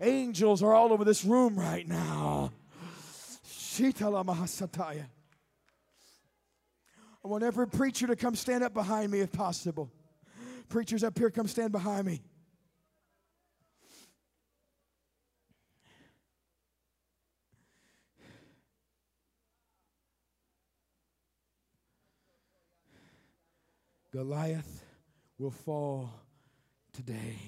[0.00, 2.52] Angels are all over this room right now.
[7.26, 9.90] I want every preacher to come stand up behind me if possible.
[10.68, 12.22] Preachers up here, come stand behind me.
[24.12, 24.84] Goliath
[25.36, 26.08] will fall
[26.92, 27.38] today.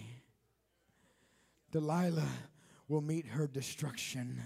[1.71, 2.27] Delilah
[2.89, 4.43] will meet her destruction.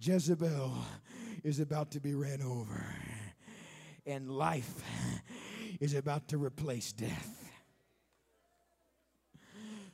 [0.00, 0.72] Jezebel
[1.42, 2.84] is about to be ran over
[4.06, 4.82] and life
[5.80, 7.36] is about to replace death.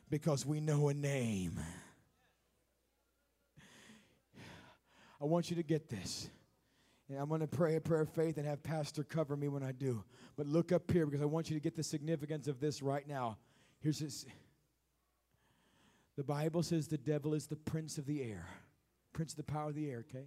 [0.08, 1.58] Because we know a name.
[5.20, 6.28] I want you to get this.
[7.08, 9.62] And I'm going to pray a prayer of faith and have Pastor cover me when
[9.62, 10.04] I do.
[10.36, 13.06] But look up here because I want you to get the significance of this right
[13.06, 13.38] now.
[13.80, 14.26] Here's this.
[16.16, 18.46] The Bible says the devil is the prince of the air,
[19.12, 20.26] prince of the power of the air, okay?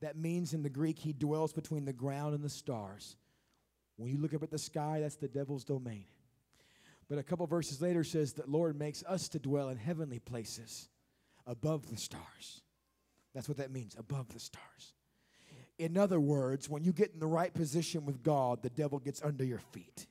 [0.00, 3.16] That means in the Greek, he dwells between the ground and the stars.
[3.96, 6.06] When you look up at the sky, that's the devil's domain.
[7.08, 10.88] But a couple verses later says that Lord makes us to dwell in heavenly places
[11.46, 12.62] above the stars.
[13.34, 14.94] That's what that means, above the stars.
[15.78, 19.22] In other words, when you get in the right position with God, the devil gets
[19.22, 20.06] under your feet.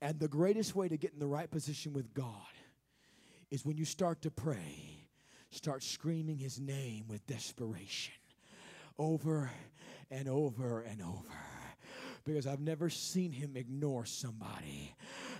[0.00, 2.26] And the greatest way to get in the right position with God
[3.50, 4.91] is when you start to pray
[5.52, 8.14] start screaming his name with desperation
[8.98, 9.50] over
[10.10, 11.38] and over and over.
[12.24, 14.94] Because I've never seen him ignore somebody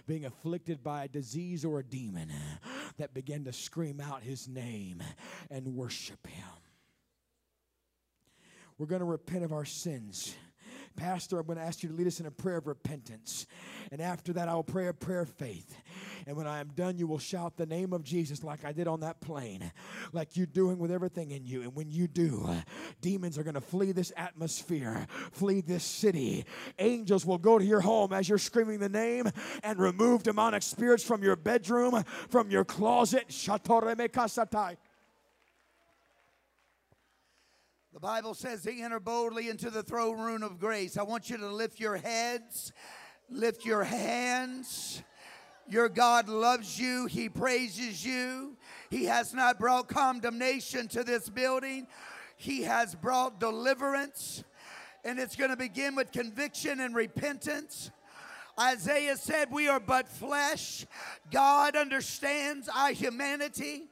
[0.06, 2.32] being afflicted by a disease or a demon
[2.98, 5.02] that began to scream out his name
[5.50, 6.44] and worship him.
[8.78, 10.34] We're going to repent of our sins.
[10.96, 13.46] Pastor, I'm going to ask you to lead us in a prayer of repentance.
[13.90, 15.76] And after that, I will pray a prayer of faith.
[16.26, 18.86] And when I am done, you will shout the name of Jesus like I did
[18.86, 19.72] on that plane,
[20.12, 21.62] like you're doing with everything in you.
[21.62, 22.48] And when you do,
[23.00, 26.44] demons are going to flee this atmosphere, flee this city.
[26.78, 29.28] Angels will go to your home as you're screaming the name
[29.62, 33.26] and remove demonic spirits from your bedroom, from your closet.
[37.92, 40.96] The Bible says to enter boldly into the throne room of grace.
[40.96, 42.72] I want you to lift your heads,
[43.28, 45.02] lift your hands.
[45.68, 47.04] Your God loves you.
[47.04, 48.56] He praises you.
[48.88, 51.86] He has not brought condemnation to this building,
[52.36, 54.42] He has brought deliverance.
[55.04, 57.90] And it's going to begin with conviction and repentance.
[58.58, 60.86] Isaiah said, We are but flesh.
[61.30, 63.91] God understands our humanity.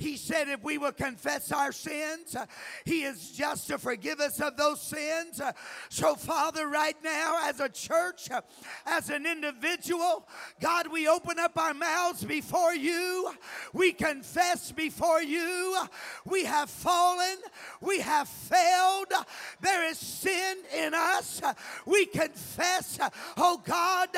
[0.00, 2.46] He said, if we will confess our sins, uh,
[2.86, 5.40] He is just to forgive us of those sins.
[5.40, 5.52] Uh,
[5.90, 8.40] So, Father, right now, as a church, uh,
[8.86, 10.26] as an individual,
[10.58, 13.30] God, we open up our mouths before you.
[13.74, 15.76] We confess before you.
[16.24, 17.36] We have fallen.
[17.82, 19.12] We have failed.
[19.60, 21.42] There is sin in us.
[21.84, 22.98] We confess,
[23.36, 24.08] oh God,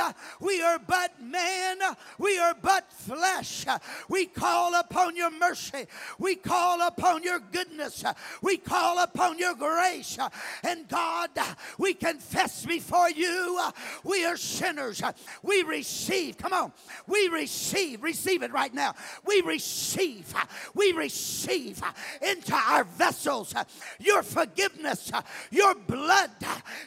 [0.41, 1.79] we are but man.
[2.19, 3.67] We are but flesh.
[4.09, 5.72] We call upon your mercy.
[6.19, 8.05] We call upon your goodness.
[8.43, 10.19] We call upon your grace.
[10.63, 11.31] And God,
[11.79, 13.61] we confess before you,
[14.05, 15.03] we are sinners.
[15.43, 16.73] We receive, come on,
[17.07, 18.95] we receive, receive it right now.
[19.25, 20.35] We receive,
[20.75, 21.83] we receive
[22.21, 23.55] into our vessels
[23.99, 25.11] your forgiveness,
[25.51, 26.31] your blood,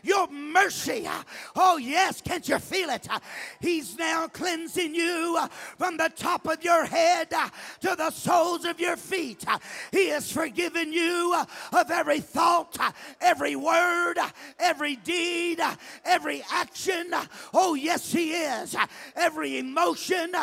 [0.04, 1.08] your mercy.
[1.56, 3.08] Oh, yes, can't you feel it?
[3.60, 5.40] He's now cleansing you
[5.78, 7.30] from the top of your head
[7.82, 9.46] to the soles of your feet.
[9.92, 11.36] He has forgiven you
[11.72, 12.78] of every thought,
[13.22, 14.18] every word,
[14.60, 15.62] every deed,
[16.04, 17.14] every action.
[17.54, 18.76] Oh, yes, He is.
[19.16, 20.34] Every emotion.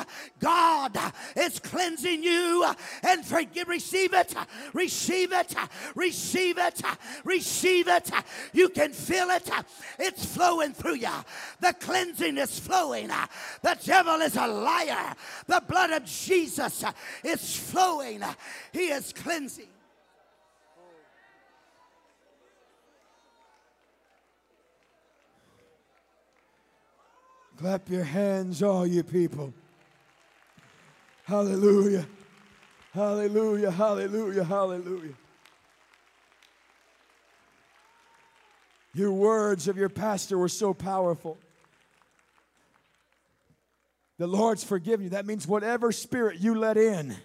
[0.40, 0.98] God
[1.36, 2.66] is cleansing you
[3.02, 3.68] and forgive.
[3.68, 4.34] Receive it.
[4.72, 5.54] Receive it.
[5.94, 6.82] Receive it.
[7.24, 8.10] Receive it.
[8.52, 9.48] You can feel it.
[9.98, 11.08] It's flowing through you.
[11.60, 13.10] The cleansing is flowing.
[13.62, 15.14] The devil is a liar.
[15.46, 16.84] The blood of Jesus
[17.22, 18.21] is flowing.
[18.72, 19.68] He is cleansing.
[27.56, 29.54] Clap your hands, all you people.
[31.24, 32.06] Hallelujah.
[32.92, 33.70] Hallelujah.
[33.70, 34.44] Hallelujah.
[34.44, 35.14] Hallelujah.
[38.94, 41.38] Your words of your pastor were so powerful.
[44.18, 45.10] The Lord's forgiven you.
[45.10, 47.16] That means whatever spirit you let in,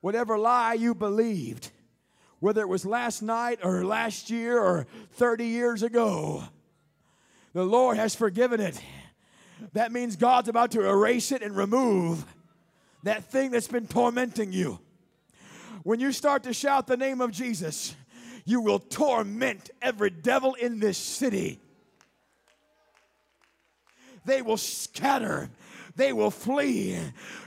[0.00, 1.70] whatever lie you believed,
[2.38, 6.44] whether it was last night or last year or 30 years ago,
[7.52, 8.80] the Lord has forgiven it.
[9.72, 12.24] That means God's about to erase it and remove
[13.02, 14.78] that thing that's been tormenting you.
[15.82, 17.94] When you start to shout the name of Jesus,
[18.44, 21.60] you will torment every devil in this city.
[24.24, 25.50] They will scatter
[26.00, 26.98] they will flee.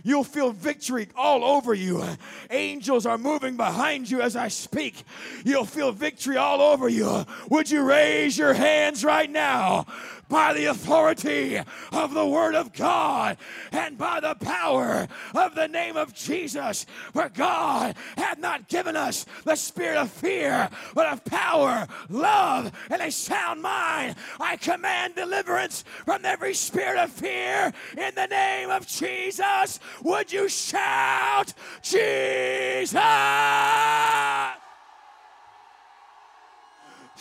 [0.04, 2.04] You'll feel victory all over you.
[2.52, 5.04] Angels are moving behind you as I speak.
[5.44, 7.26] You'll feel victory all over you.
[7.50, 9.88] Would you raise your hands right now?
[10.34, 11.60] By the authority
[11.92, 13.38] of the Word of God
[13.72, 16.88] and by the power of the name of Jesus.
[17.14, 23.04] For God hath not given us the spirit of fear, but of power, love, and
[23.04, 24.16] a sound mind.
[24.40, 29.80] I command deliverance from every spirit of fear in the name of Jesus.
[30.02, 31.54] Would you shout,
[31.84, 32.96] Jesus?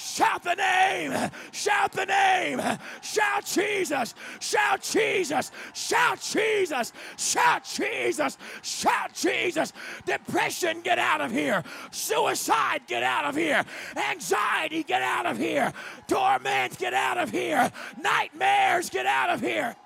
[0.02, 1.30] Shout the name.
[1.52, 2.60] Shout the name.
[3.02, 4.14] Shout Jesus.
[4.40, 5.52] Shout Jesus.
[5.74, 6.92] Shout Jesus.
[7.16, 8.36] Shout Jesus.
[8.62, 9.72] Shout Jesus.
[10.04, 11.62] Depression, get out of here.
[11.92, 13.64] Suicide, get out of here.
[13.96, 15.72] Anxiety, get out of here.
[16.08, 17.70] Torment, get out of here.
[18.02, 19.76] Nightmares, get out of here.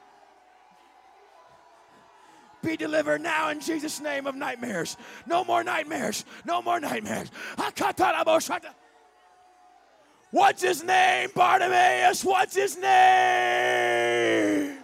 [2.63, 4.97] Be delivered now in Jesus' name of nightmares.
[5.27, 6.25] No more nightmares.
[6.47, 7.31] No more nightmares.
[10.31, 12.25] What's his name, Bartimaeus?
[12.25, 14.77] What's his name?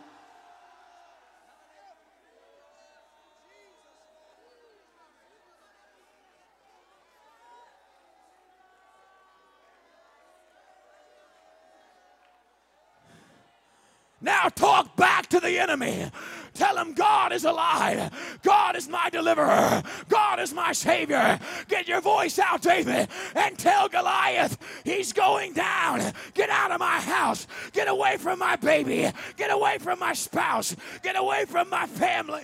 [14.22, 16.08] Now talk back to the enemy.
[16.54, 18.10] Tell him God is alive.
[18.42, 19.82] God is my deliverer.
[20.08, 21.38] God is my savior.
[21.68, 26.12] Get your voice out, David, and tell Goliath he's going down.
[26.34, 27.46] Get out of my house.
[27.72, 29.10] Get away from my baby.
[29.36, 30.76] Get away from my spouse.
[31.02, 32.42] Get away from my family.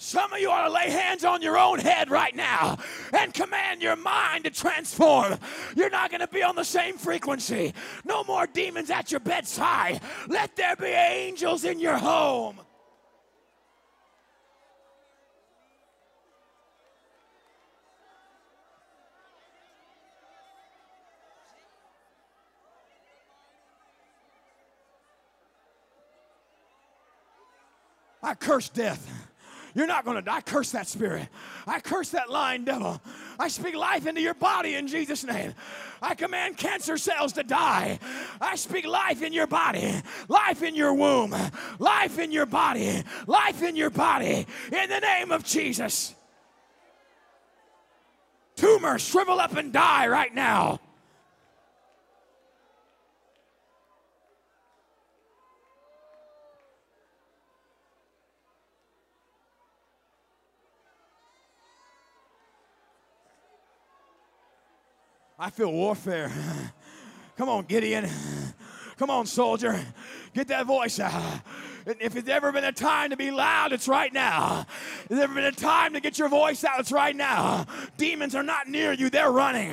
[0.00, 2.78] Some of you ought to lay hands on your own head right now
[3.12, 5.36] and command your mind to transform.
[5.74, 7.74] You're not going to be on the same frequency.
[8.04, 10.00] No more demons at your bedside.
[10.28, 12.60] Let there be angels in your home.
[28.22, 29.27] I curse death.
[29.74, 30.36] You're not going to die.
[30.36, 31.28] I curse that spirit.
[31.66, 33.00] I curse that lying devil.
[33.38, 35.54] I speak life into your body in Jesus' name.
[36.00, 37.98] I command cancer cells to die.
[38.40, 39.92] I speak life in your body,
[40.28, 41.34] life in your womb,
[41.78, 46.14] life in your body, life in your body in the name of Jesus.
[48.56, 50.80] Tumors shrivel up and die right now.
[65.40, 66.32] I feel warfare.
[67.36, 68.08] Come on, Gideon.
[68.96, 69.80] Come on, soldier.
[70.34, 71.42] Get that voice out.
[71.86, 74.66] If there's ever been a time to be loud, it's right now.
[75.02, 77.66] If there's ever been a time to get your voice out, it's right now.
[77.96, 79.72] Demons are not near you, they're running.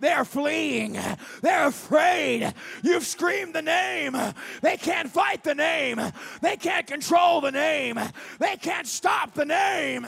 [0.00, 0.98] They're fleeing.
[1.42, 2.54] They're afraid.
[2.82, 4.16] You've screamed the name.
[4.62, 6.00] They can't fight the name.
[6.40, 8.00] They can't control the name.
[8.38, 10.06] They can't stop the name.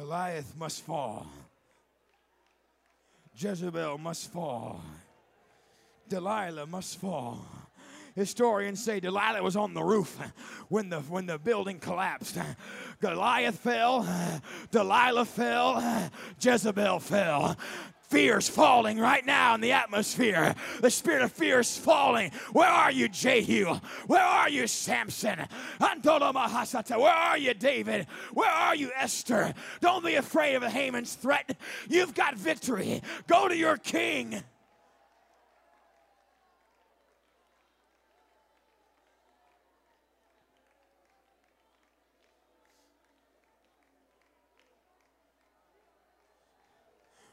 [0.00, 1.26] Goliath must fall.
[3.36, 4.80] Jezebel must fall.
[6.08, 7.44] Delilah must fall.
[8.14, 10.18] Historians say Delilah was on the roof
[10.70, 12.38] when the, when the building collapsed.
[13.02, 14.08] Goliath fell,
[14.70, 17.58] Delilah fell, Jezebel fell.
[18.10, 20.56] Fear's falling right now in the atmosphere.
[20.80, 22.32] The spirit of fear is falling.
[22.52, 23.78] Where are you, Jehu?
[24.08, 25.46] Where are you, Samson?
[25.78, 28.08] Where are you, David?
[28.34, 29.54] Where are you, Esther?
[29.80, 31.56] Don't be afraid of Haman's threat.
[31.88, 33.00] You've got victory.
[33.28, 34.42] Go to your king.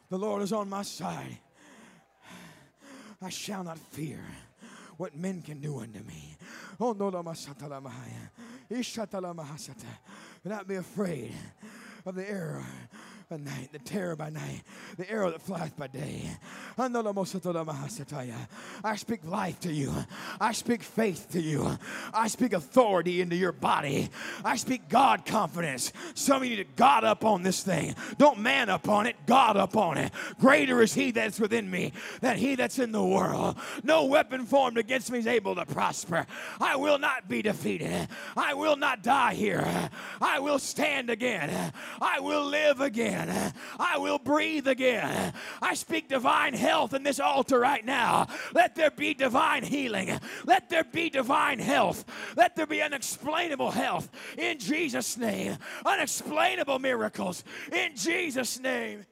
[0.10, 1.38] The Lord is on my side.
[3.22, 4.24] I shall not fear
[4.97, 6.38] what men can do unto me.
[6.80, 7.10] Oh, no,
[10.49, 11.34] not be afraid
[12.05, 12.64] of the arrow
[13.30, 14.61] by night, the terror by night,
[14.97, 16.32] the arrow that flieth by day.
[16.78, 16.88] I
[18.95, 19.93] speak life to you.
[20.39, 21.78] I speak faith to you.
[22.13, 24.09] I speak authority into your body.
[24.45, 25.91] I speak God confidence.
[26.13, 27.95] Some of you need to God up on this thing.
[28.17, 30.13] Don't man up on it, God up on it.
[30.39, 33.57] Greater is He that's within me than He that's in the world.
[33.84, 36.25] No weapon formed against me is able to prosper.
[36.61, 38.07] I will not be defeated.
[38.38, 39.89] I will not die here.
[40.21, 41.73] I will stand again.
[41.99, 43.53] I will live again again.
[43.80, 45.34] I will breathe again.
[45.61, 48.28] I speak divine health in this altar right now.
[48.53, 50.20] Let there be divine healing.
[50.45, 52.05] Let there be divine health.
[52.36, 55.57] Let there be unexplainable health in Jesus' name.
[55.86, 59.05] Unexplainable miracles in Jesus' name.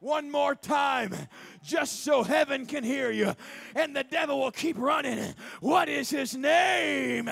[0.00, 1.12] one more time,
[1.64, 3.34] just so heaven can hear you,
[3.74, 5.34] and the devil will keep running.
[5.60, 7.28] What is his name?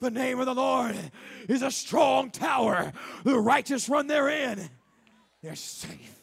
[0.00, 0.96] The name of the Lord
[1.48, 2.92] is a strong tower.
[3.24, 4.70] The righteous run therein.
[5.42, 6.14] They're safe.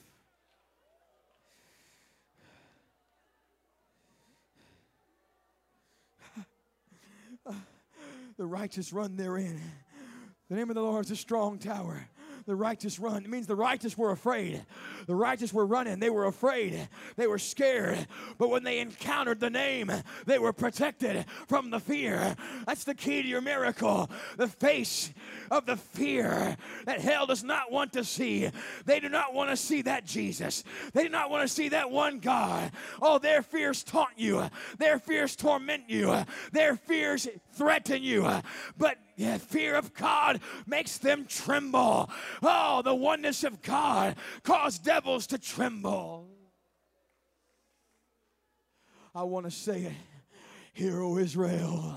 [8.38, 9.62] The righteous run therein.
[10.50, 12.06] The name of the Lord is a strong tower
[12.46, 13.24] the righteous run.
[13.24, 14.64] It means the righteous were afraid.
[15.08, 16.00] The righteous were running.
[16.00, 16.88] They were afraid.
[17.16, 18.06] They were scared.
[18.38, 19.92] But when they encountered the name,
[20.26, 22.36] they were protected from the fear.
[22.68, 24.10] That's the key to your miracle.
[24.38, 25.12] The face
[25.50, 28.50] of the fear that hell does not want to see.
[28.86, 30.64] They do not want to see that Jesus.
[30.94, 32.72] They do not want to see that one God.
[33.02, 34.48] Oh, their fears taunt you.
[34.78, 36.24] Their fears torment you.
[36.52, 38.30] Their fears threaten you.
[38.78, 42.10] But yeah, fear of God makes them tremble.
[42.44, 46.28] Oh, the oneness of God caused devils to tremble.
[49.14, 49.94] I want to say it.
[50.74, 51.96] Hear, O Israel,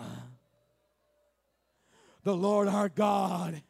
[2.22, 3.60] the Lord our God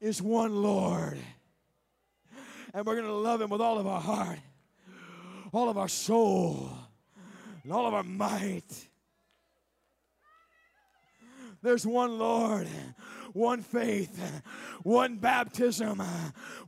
[0.00, 1.18] is one Lord.
[2.74, 4.38] And we're going to love him with all of our heart,
[5.52, 6.70] all of our soul,
[7.62, 8.87] and all of our might.
[11.60, 12.68] There's one Lord,
[13.32, 14.42] one faith,
[14.84, 16.00] one baptism,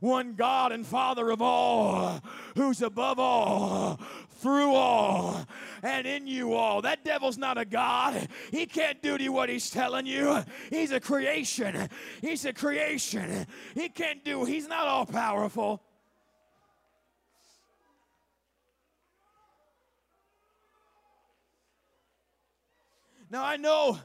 [0.01, 2.19] one God and Father of all,
[2.55, 3.99] who's above all,
[4.39, 5.45] through all,
[5.81, 6.81] and in you all.
[6.81, 8.27] That devil's not a God.
[8.51, 10.43] He can't do to you what he's telling you.
[10.69, 11.87] He's a creation.
[12.19, 13.47] He's a creation.
[13.73, 15.81] He can't do, he's not all powerful.
[23.29, 23.97] Now I know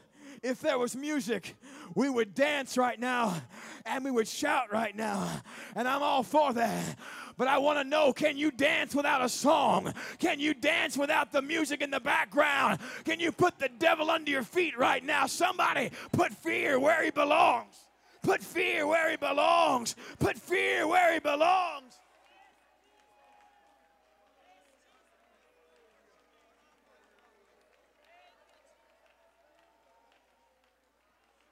[0.43, 1.57] if there was music,
[1.95, 3.41] we would dance right now
[3.85, 5.43] and we would shout right now.
[5.75, 6.99] And I'm all for that.
[7.37, 9.93] But I want to know can you dance without a song?
[10.19, 12.81] Can you dance without the music in the background?
[13.05, 15.27] Can you put the devil under your feet right now?
[15.27, 17.77] Somebody put fear where he belongs.
[18.23, 19.95] Put fear where he belongs.
[20.19, 21.99] Put fear where he belongs.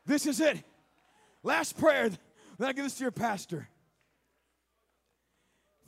[0.07, 0.63] This is it.
[1.43, 2.11] Last prayer.
[2.59, 3.69] Then I give this to your pastor.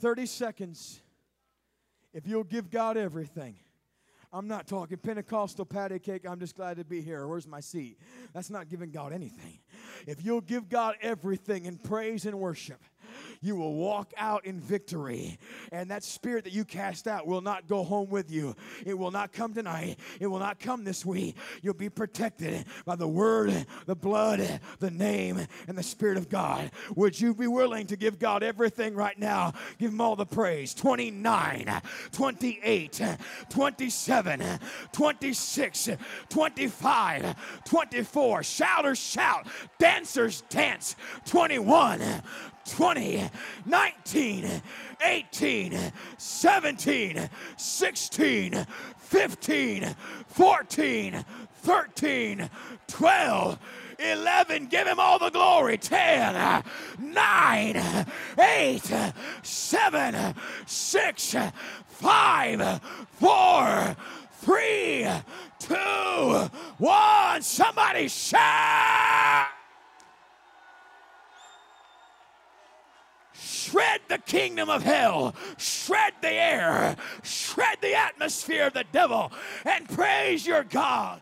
[0.00, 1.00] 30 seconds.
[2.12, 3.56] If you'll give God everything.
[4.32, 6.26] I'm not talking Pentecostal patty cake.
[6.28, 7.26] I'm just glad to be here.
[7.26, 7.98] Where's my seat?
[8.34, 9.60] That's not giving God anything.
[10.06, 12.82] If you'll give God everything in praise and worship,
[13.40, 15.38] you will walk out in victory.
[15.72, 18.54] And that spirit that you cast out will not go home with you.
[18.84, 19.98] It will not come tonight.
[20.20, 21.36] It will not come this week.
[21.62, 26.70] You'll be protected by the word, the blood, the name, and the Spirit of God.
[26.94, 29.52] Would you be willing to give God everything right now?
[29.78, 30.74] Give Him all the praise.
[30.74, 31.80] 29,
[32.12, 33.02] 28,
[33.48, 34.42] 27,
[34.92, 35.88] 26,
[36.28, 38.42] 25, 24.
[38.42, 39.46] Shouters shout.
[39.78, 40.96] Dancers dance.
[41.26, 42.02] 21,
[42.70, 43.30] 20,
[43.64, 44.62] 19,
[45.02, 45.78] 18,
[46.18, 48.66] 17, 16,
[48.98, 49.96] 15,
[50.28, 51.24] 14,
[51.62, 52.50] 13,
[52.86, 53.58] 12,
[53.98, 54.66] 11.
[54.66, 55.78] Give him all the glory.
[55.78, 56.62] 10,
[56.98, 58.06] 9,
[58.38, 59.12] 8,
[59.42, 60.34] 7,
[60.66, 61.34] 6,
[61.88, 62.80] 5,
[63.18, 63.96] 4,
[64.42, 65.08] 3,
[65.58, 67.42] 2, 1.
[67.42, 69.55] Somebody shout!
[73.70, 79.32] Shred the kingdom of hell, shred the air, shred the atmosphere of the devil,
[79.64, 81.20] and praise your God.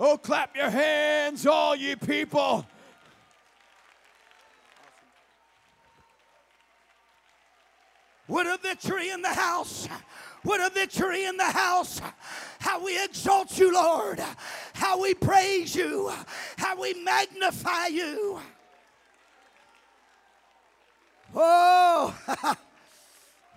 [0.00, 2.64] Oh, clap your hands, all ye people.
[8.28, 9.88] What a victory in the house.
[10.42, 12.00] What a victory in the house.
[12.60, 14.22] How we exalt you, Lord.
[14.74, 16.12] How we praise you.
[16.56, 18.38] How we magnify you.
[21.34, 22.14] Oh.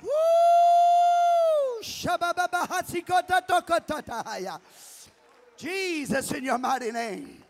[0.01, 1.83] Woo!
[5.57, 7.43] Jesus, in your mighty name.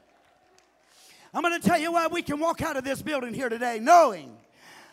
[1.33, 3.79] I'm going to tell you why we can walk out of this building here today
[3.79, 4.35] knowing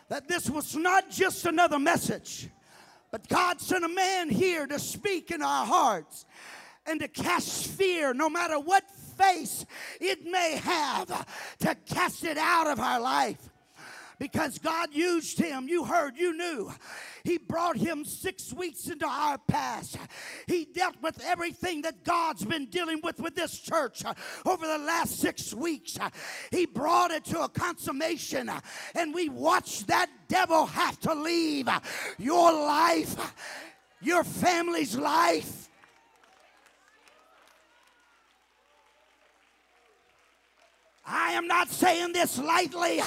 [0.09, 2.49] that this was not just another message,
[3.11, 6.25] but God sent a man here to speak in our hearts
[6.85, 8.83] and to cast fear, no matter what
[9.17, 9.65] face
[10.01, 11.27] it may have,
[11.59, 13.48] to cast it out of our life
[14.19, 15.67] because God used him.
[15.67, 16.71] You heard, you knew.
[17.23, 19.97] He brought him six weeks into our past.
[20.47, 24.03] He dealt with everything that God's been dealing with with this church
[24.45, 25.97] over the last six weeks.
[26.51, 28.51] He brought it to a consummation,
[28.93, 31.69] and we watched that devil have to leave
[32.17, 33.33] your life,
[34.01, 35.68] your family's life.
[41.11, 43.01] I am not saying this lightly.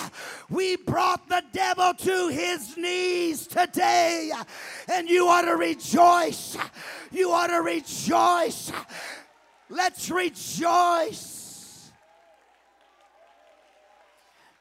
[0.50, 4.32] We brought the devil to his knees today,
[4.92, 6.56] and you ought to rejoice.
[7.12, 8.72] You ought to rejoice.
[9.68, 11.92] Let's rejoice.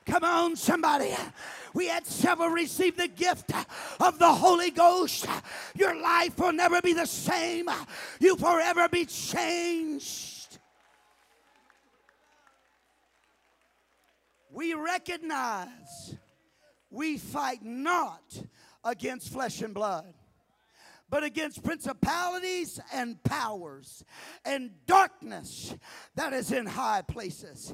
[0.05, 1.15] Come on, somebody.
[1.73, 3.51] We had several receive the gift
[3.99, 5.25] of the Holy Ghost.
[5.75, 7.69] Your life will never be the same.
[8.19, 10.30] You forever be changed.
[14.51, 16.15] We recognize
[16.89, 18.21] we fight not
[18.83, 20.13] against flesh and blood,
[21.09, 24.03] but against principalities and powers
[24.45, 25.75] and darkness
[26.15, 27.73] that is in high places.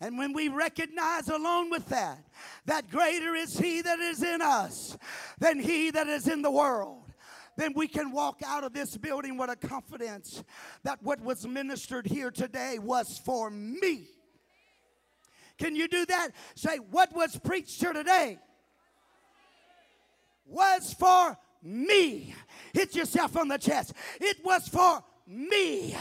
[0.00, 2.24] And when we recognize alone with that,
[2.66, 4.96] that greater is He that is in us
[5.38, 7.04] than He that is in the world
[7.56, 10.44] then we can walk out of this building with a confidence
[10.84, 14.06] that what was ministered here today was for me.
[15.58, 16.30] Can you do that?
[16.54, 18.38] Say, what was preached here today
[20.46, 22.34] was for me.
[22.72, 23.92] Hit yourself on the chest.
[24.20, 25.96] It was for me.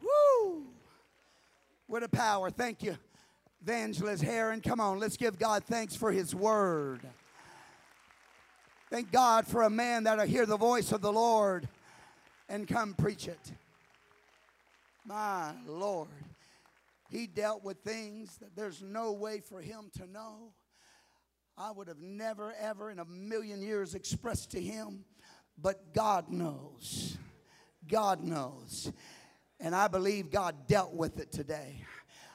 [0.00, 0.66] Woo!
[1.86, 2.50] What a power.
[2.50, 2.96] Thank you,
[3.62, 4.60] Evangelist Heron.
[4.60, 7.00] Come on, let's give God thanks for his word.
[8.90, 11.66] Thank God for a man that'll hear the voice of the Lord
[12.48, 13.52] and come preach it.
[15.04, 16.08] My Lord.
[17.10, 20.54] He dealt with things that there's no way for him to know.
[21.58, 25.04] I would have never, ever in a million years expressed to him,
[25.58, 27.18] but God knows.
[27.86, 28.90] God knows.
[29.60, 31.84] And I believe God dealt with it today.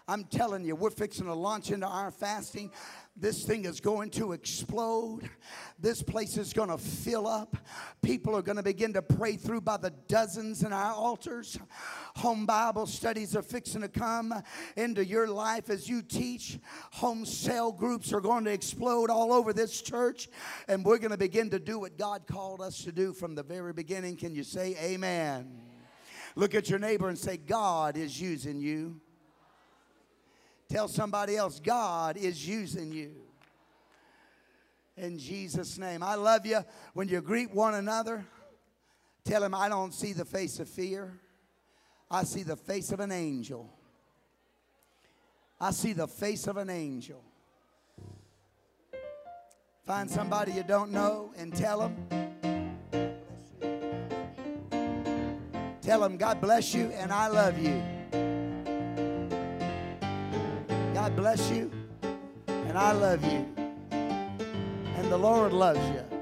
[0.07, 2.71] I'm telling you, we're fixing to launch into our fasting.
[3.19, 5.27] This thing is going to explode.
[5.79, 7.57] This place is going to fill up.
[8.03, 11.57] People are going to begin to pray through by the dozens in our altars.
[12.17, 14.35] Home Bible studies are fixing to come
[14.75, 16.59] into your life as you teach.
[16.93, 20.29] Home cell groups are going to explode all over this church.
[20.67, 23.43] And we're going to begin to do what God called us to do from the
[23.43, 24.17] very beginning.
[24.17, 25.59] Can you say amen?
[26.35, 29.01] Look at your neighbor and say, God is using you.
[30.69, 33.11] Tell somebody else, God is using you.
[34.97, 36.03] In Jesus' name.
[36.03, 36.59] I love you.
[36.93, 38.25] When you greet one another,
[39.23, 41.19] tell him, I don't see the face of fear.
[42.09, 43.69] I see the face of an angel.
[45.59, 47.23] I see the face of an angel.
[49.85, 51.95] Find somebody you don't know and tell them.
[55.81, 57.96] Tell them, God bless you and I love you.
[61.07, 61.71] God bless you,
[62.47, 63.47] and I love you.
[63.91, 66.16] And the Lord loves you.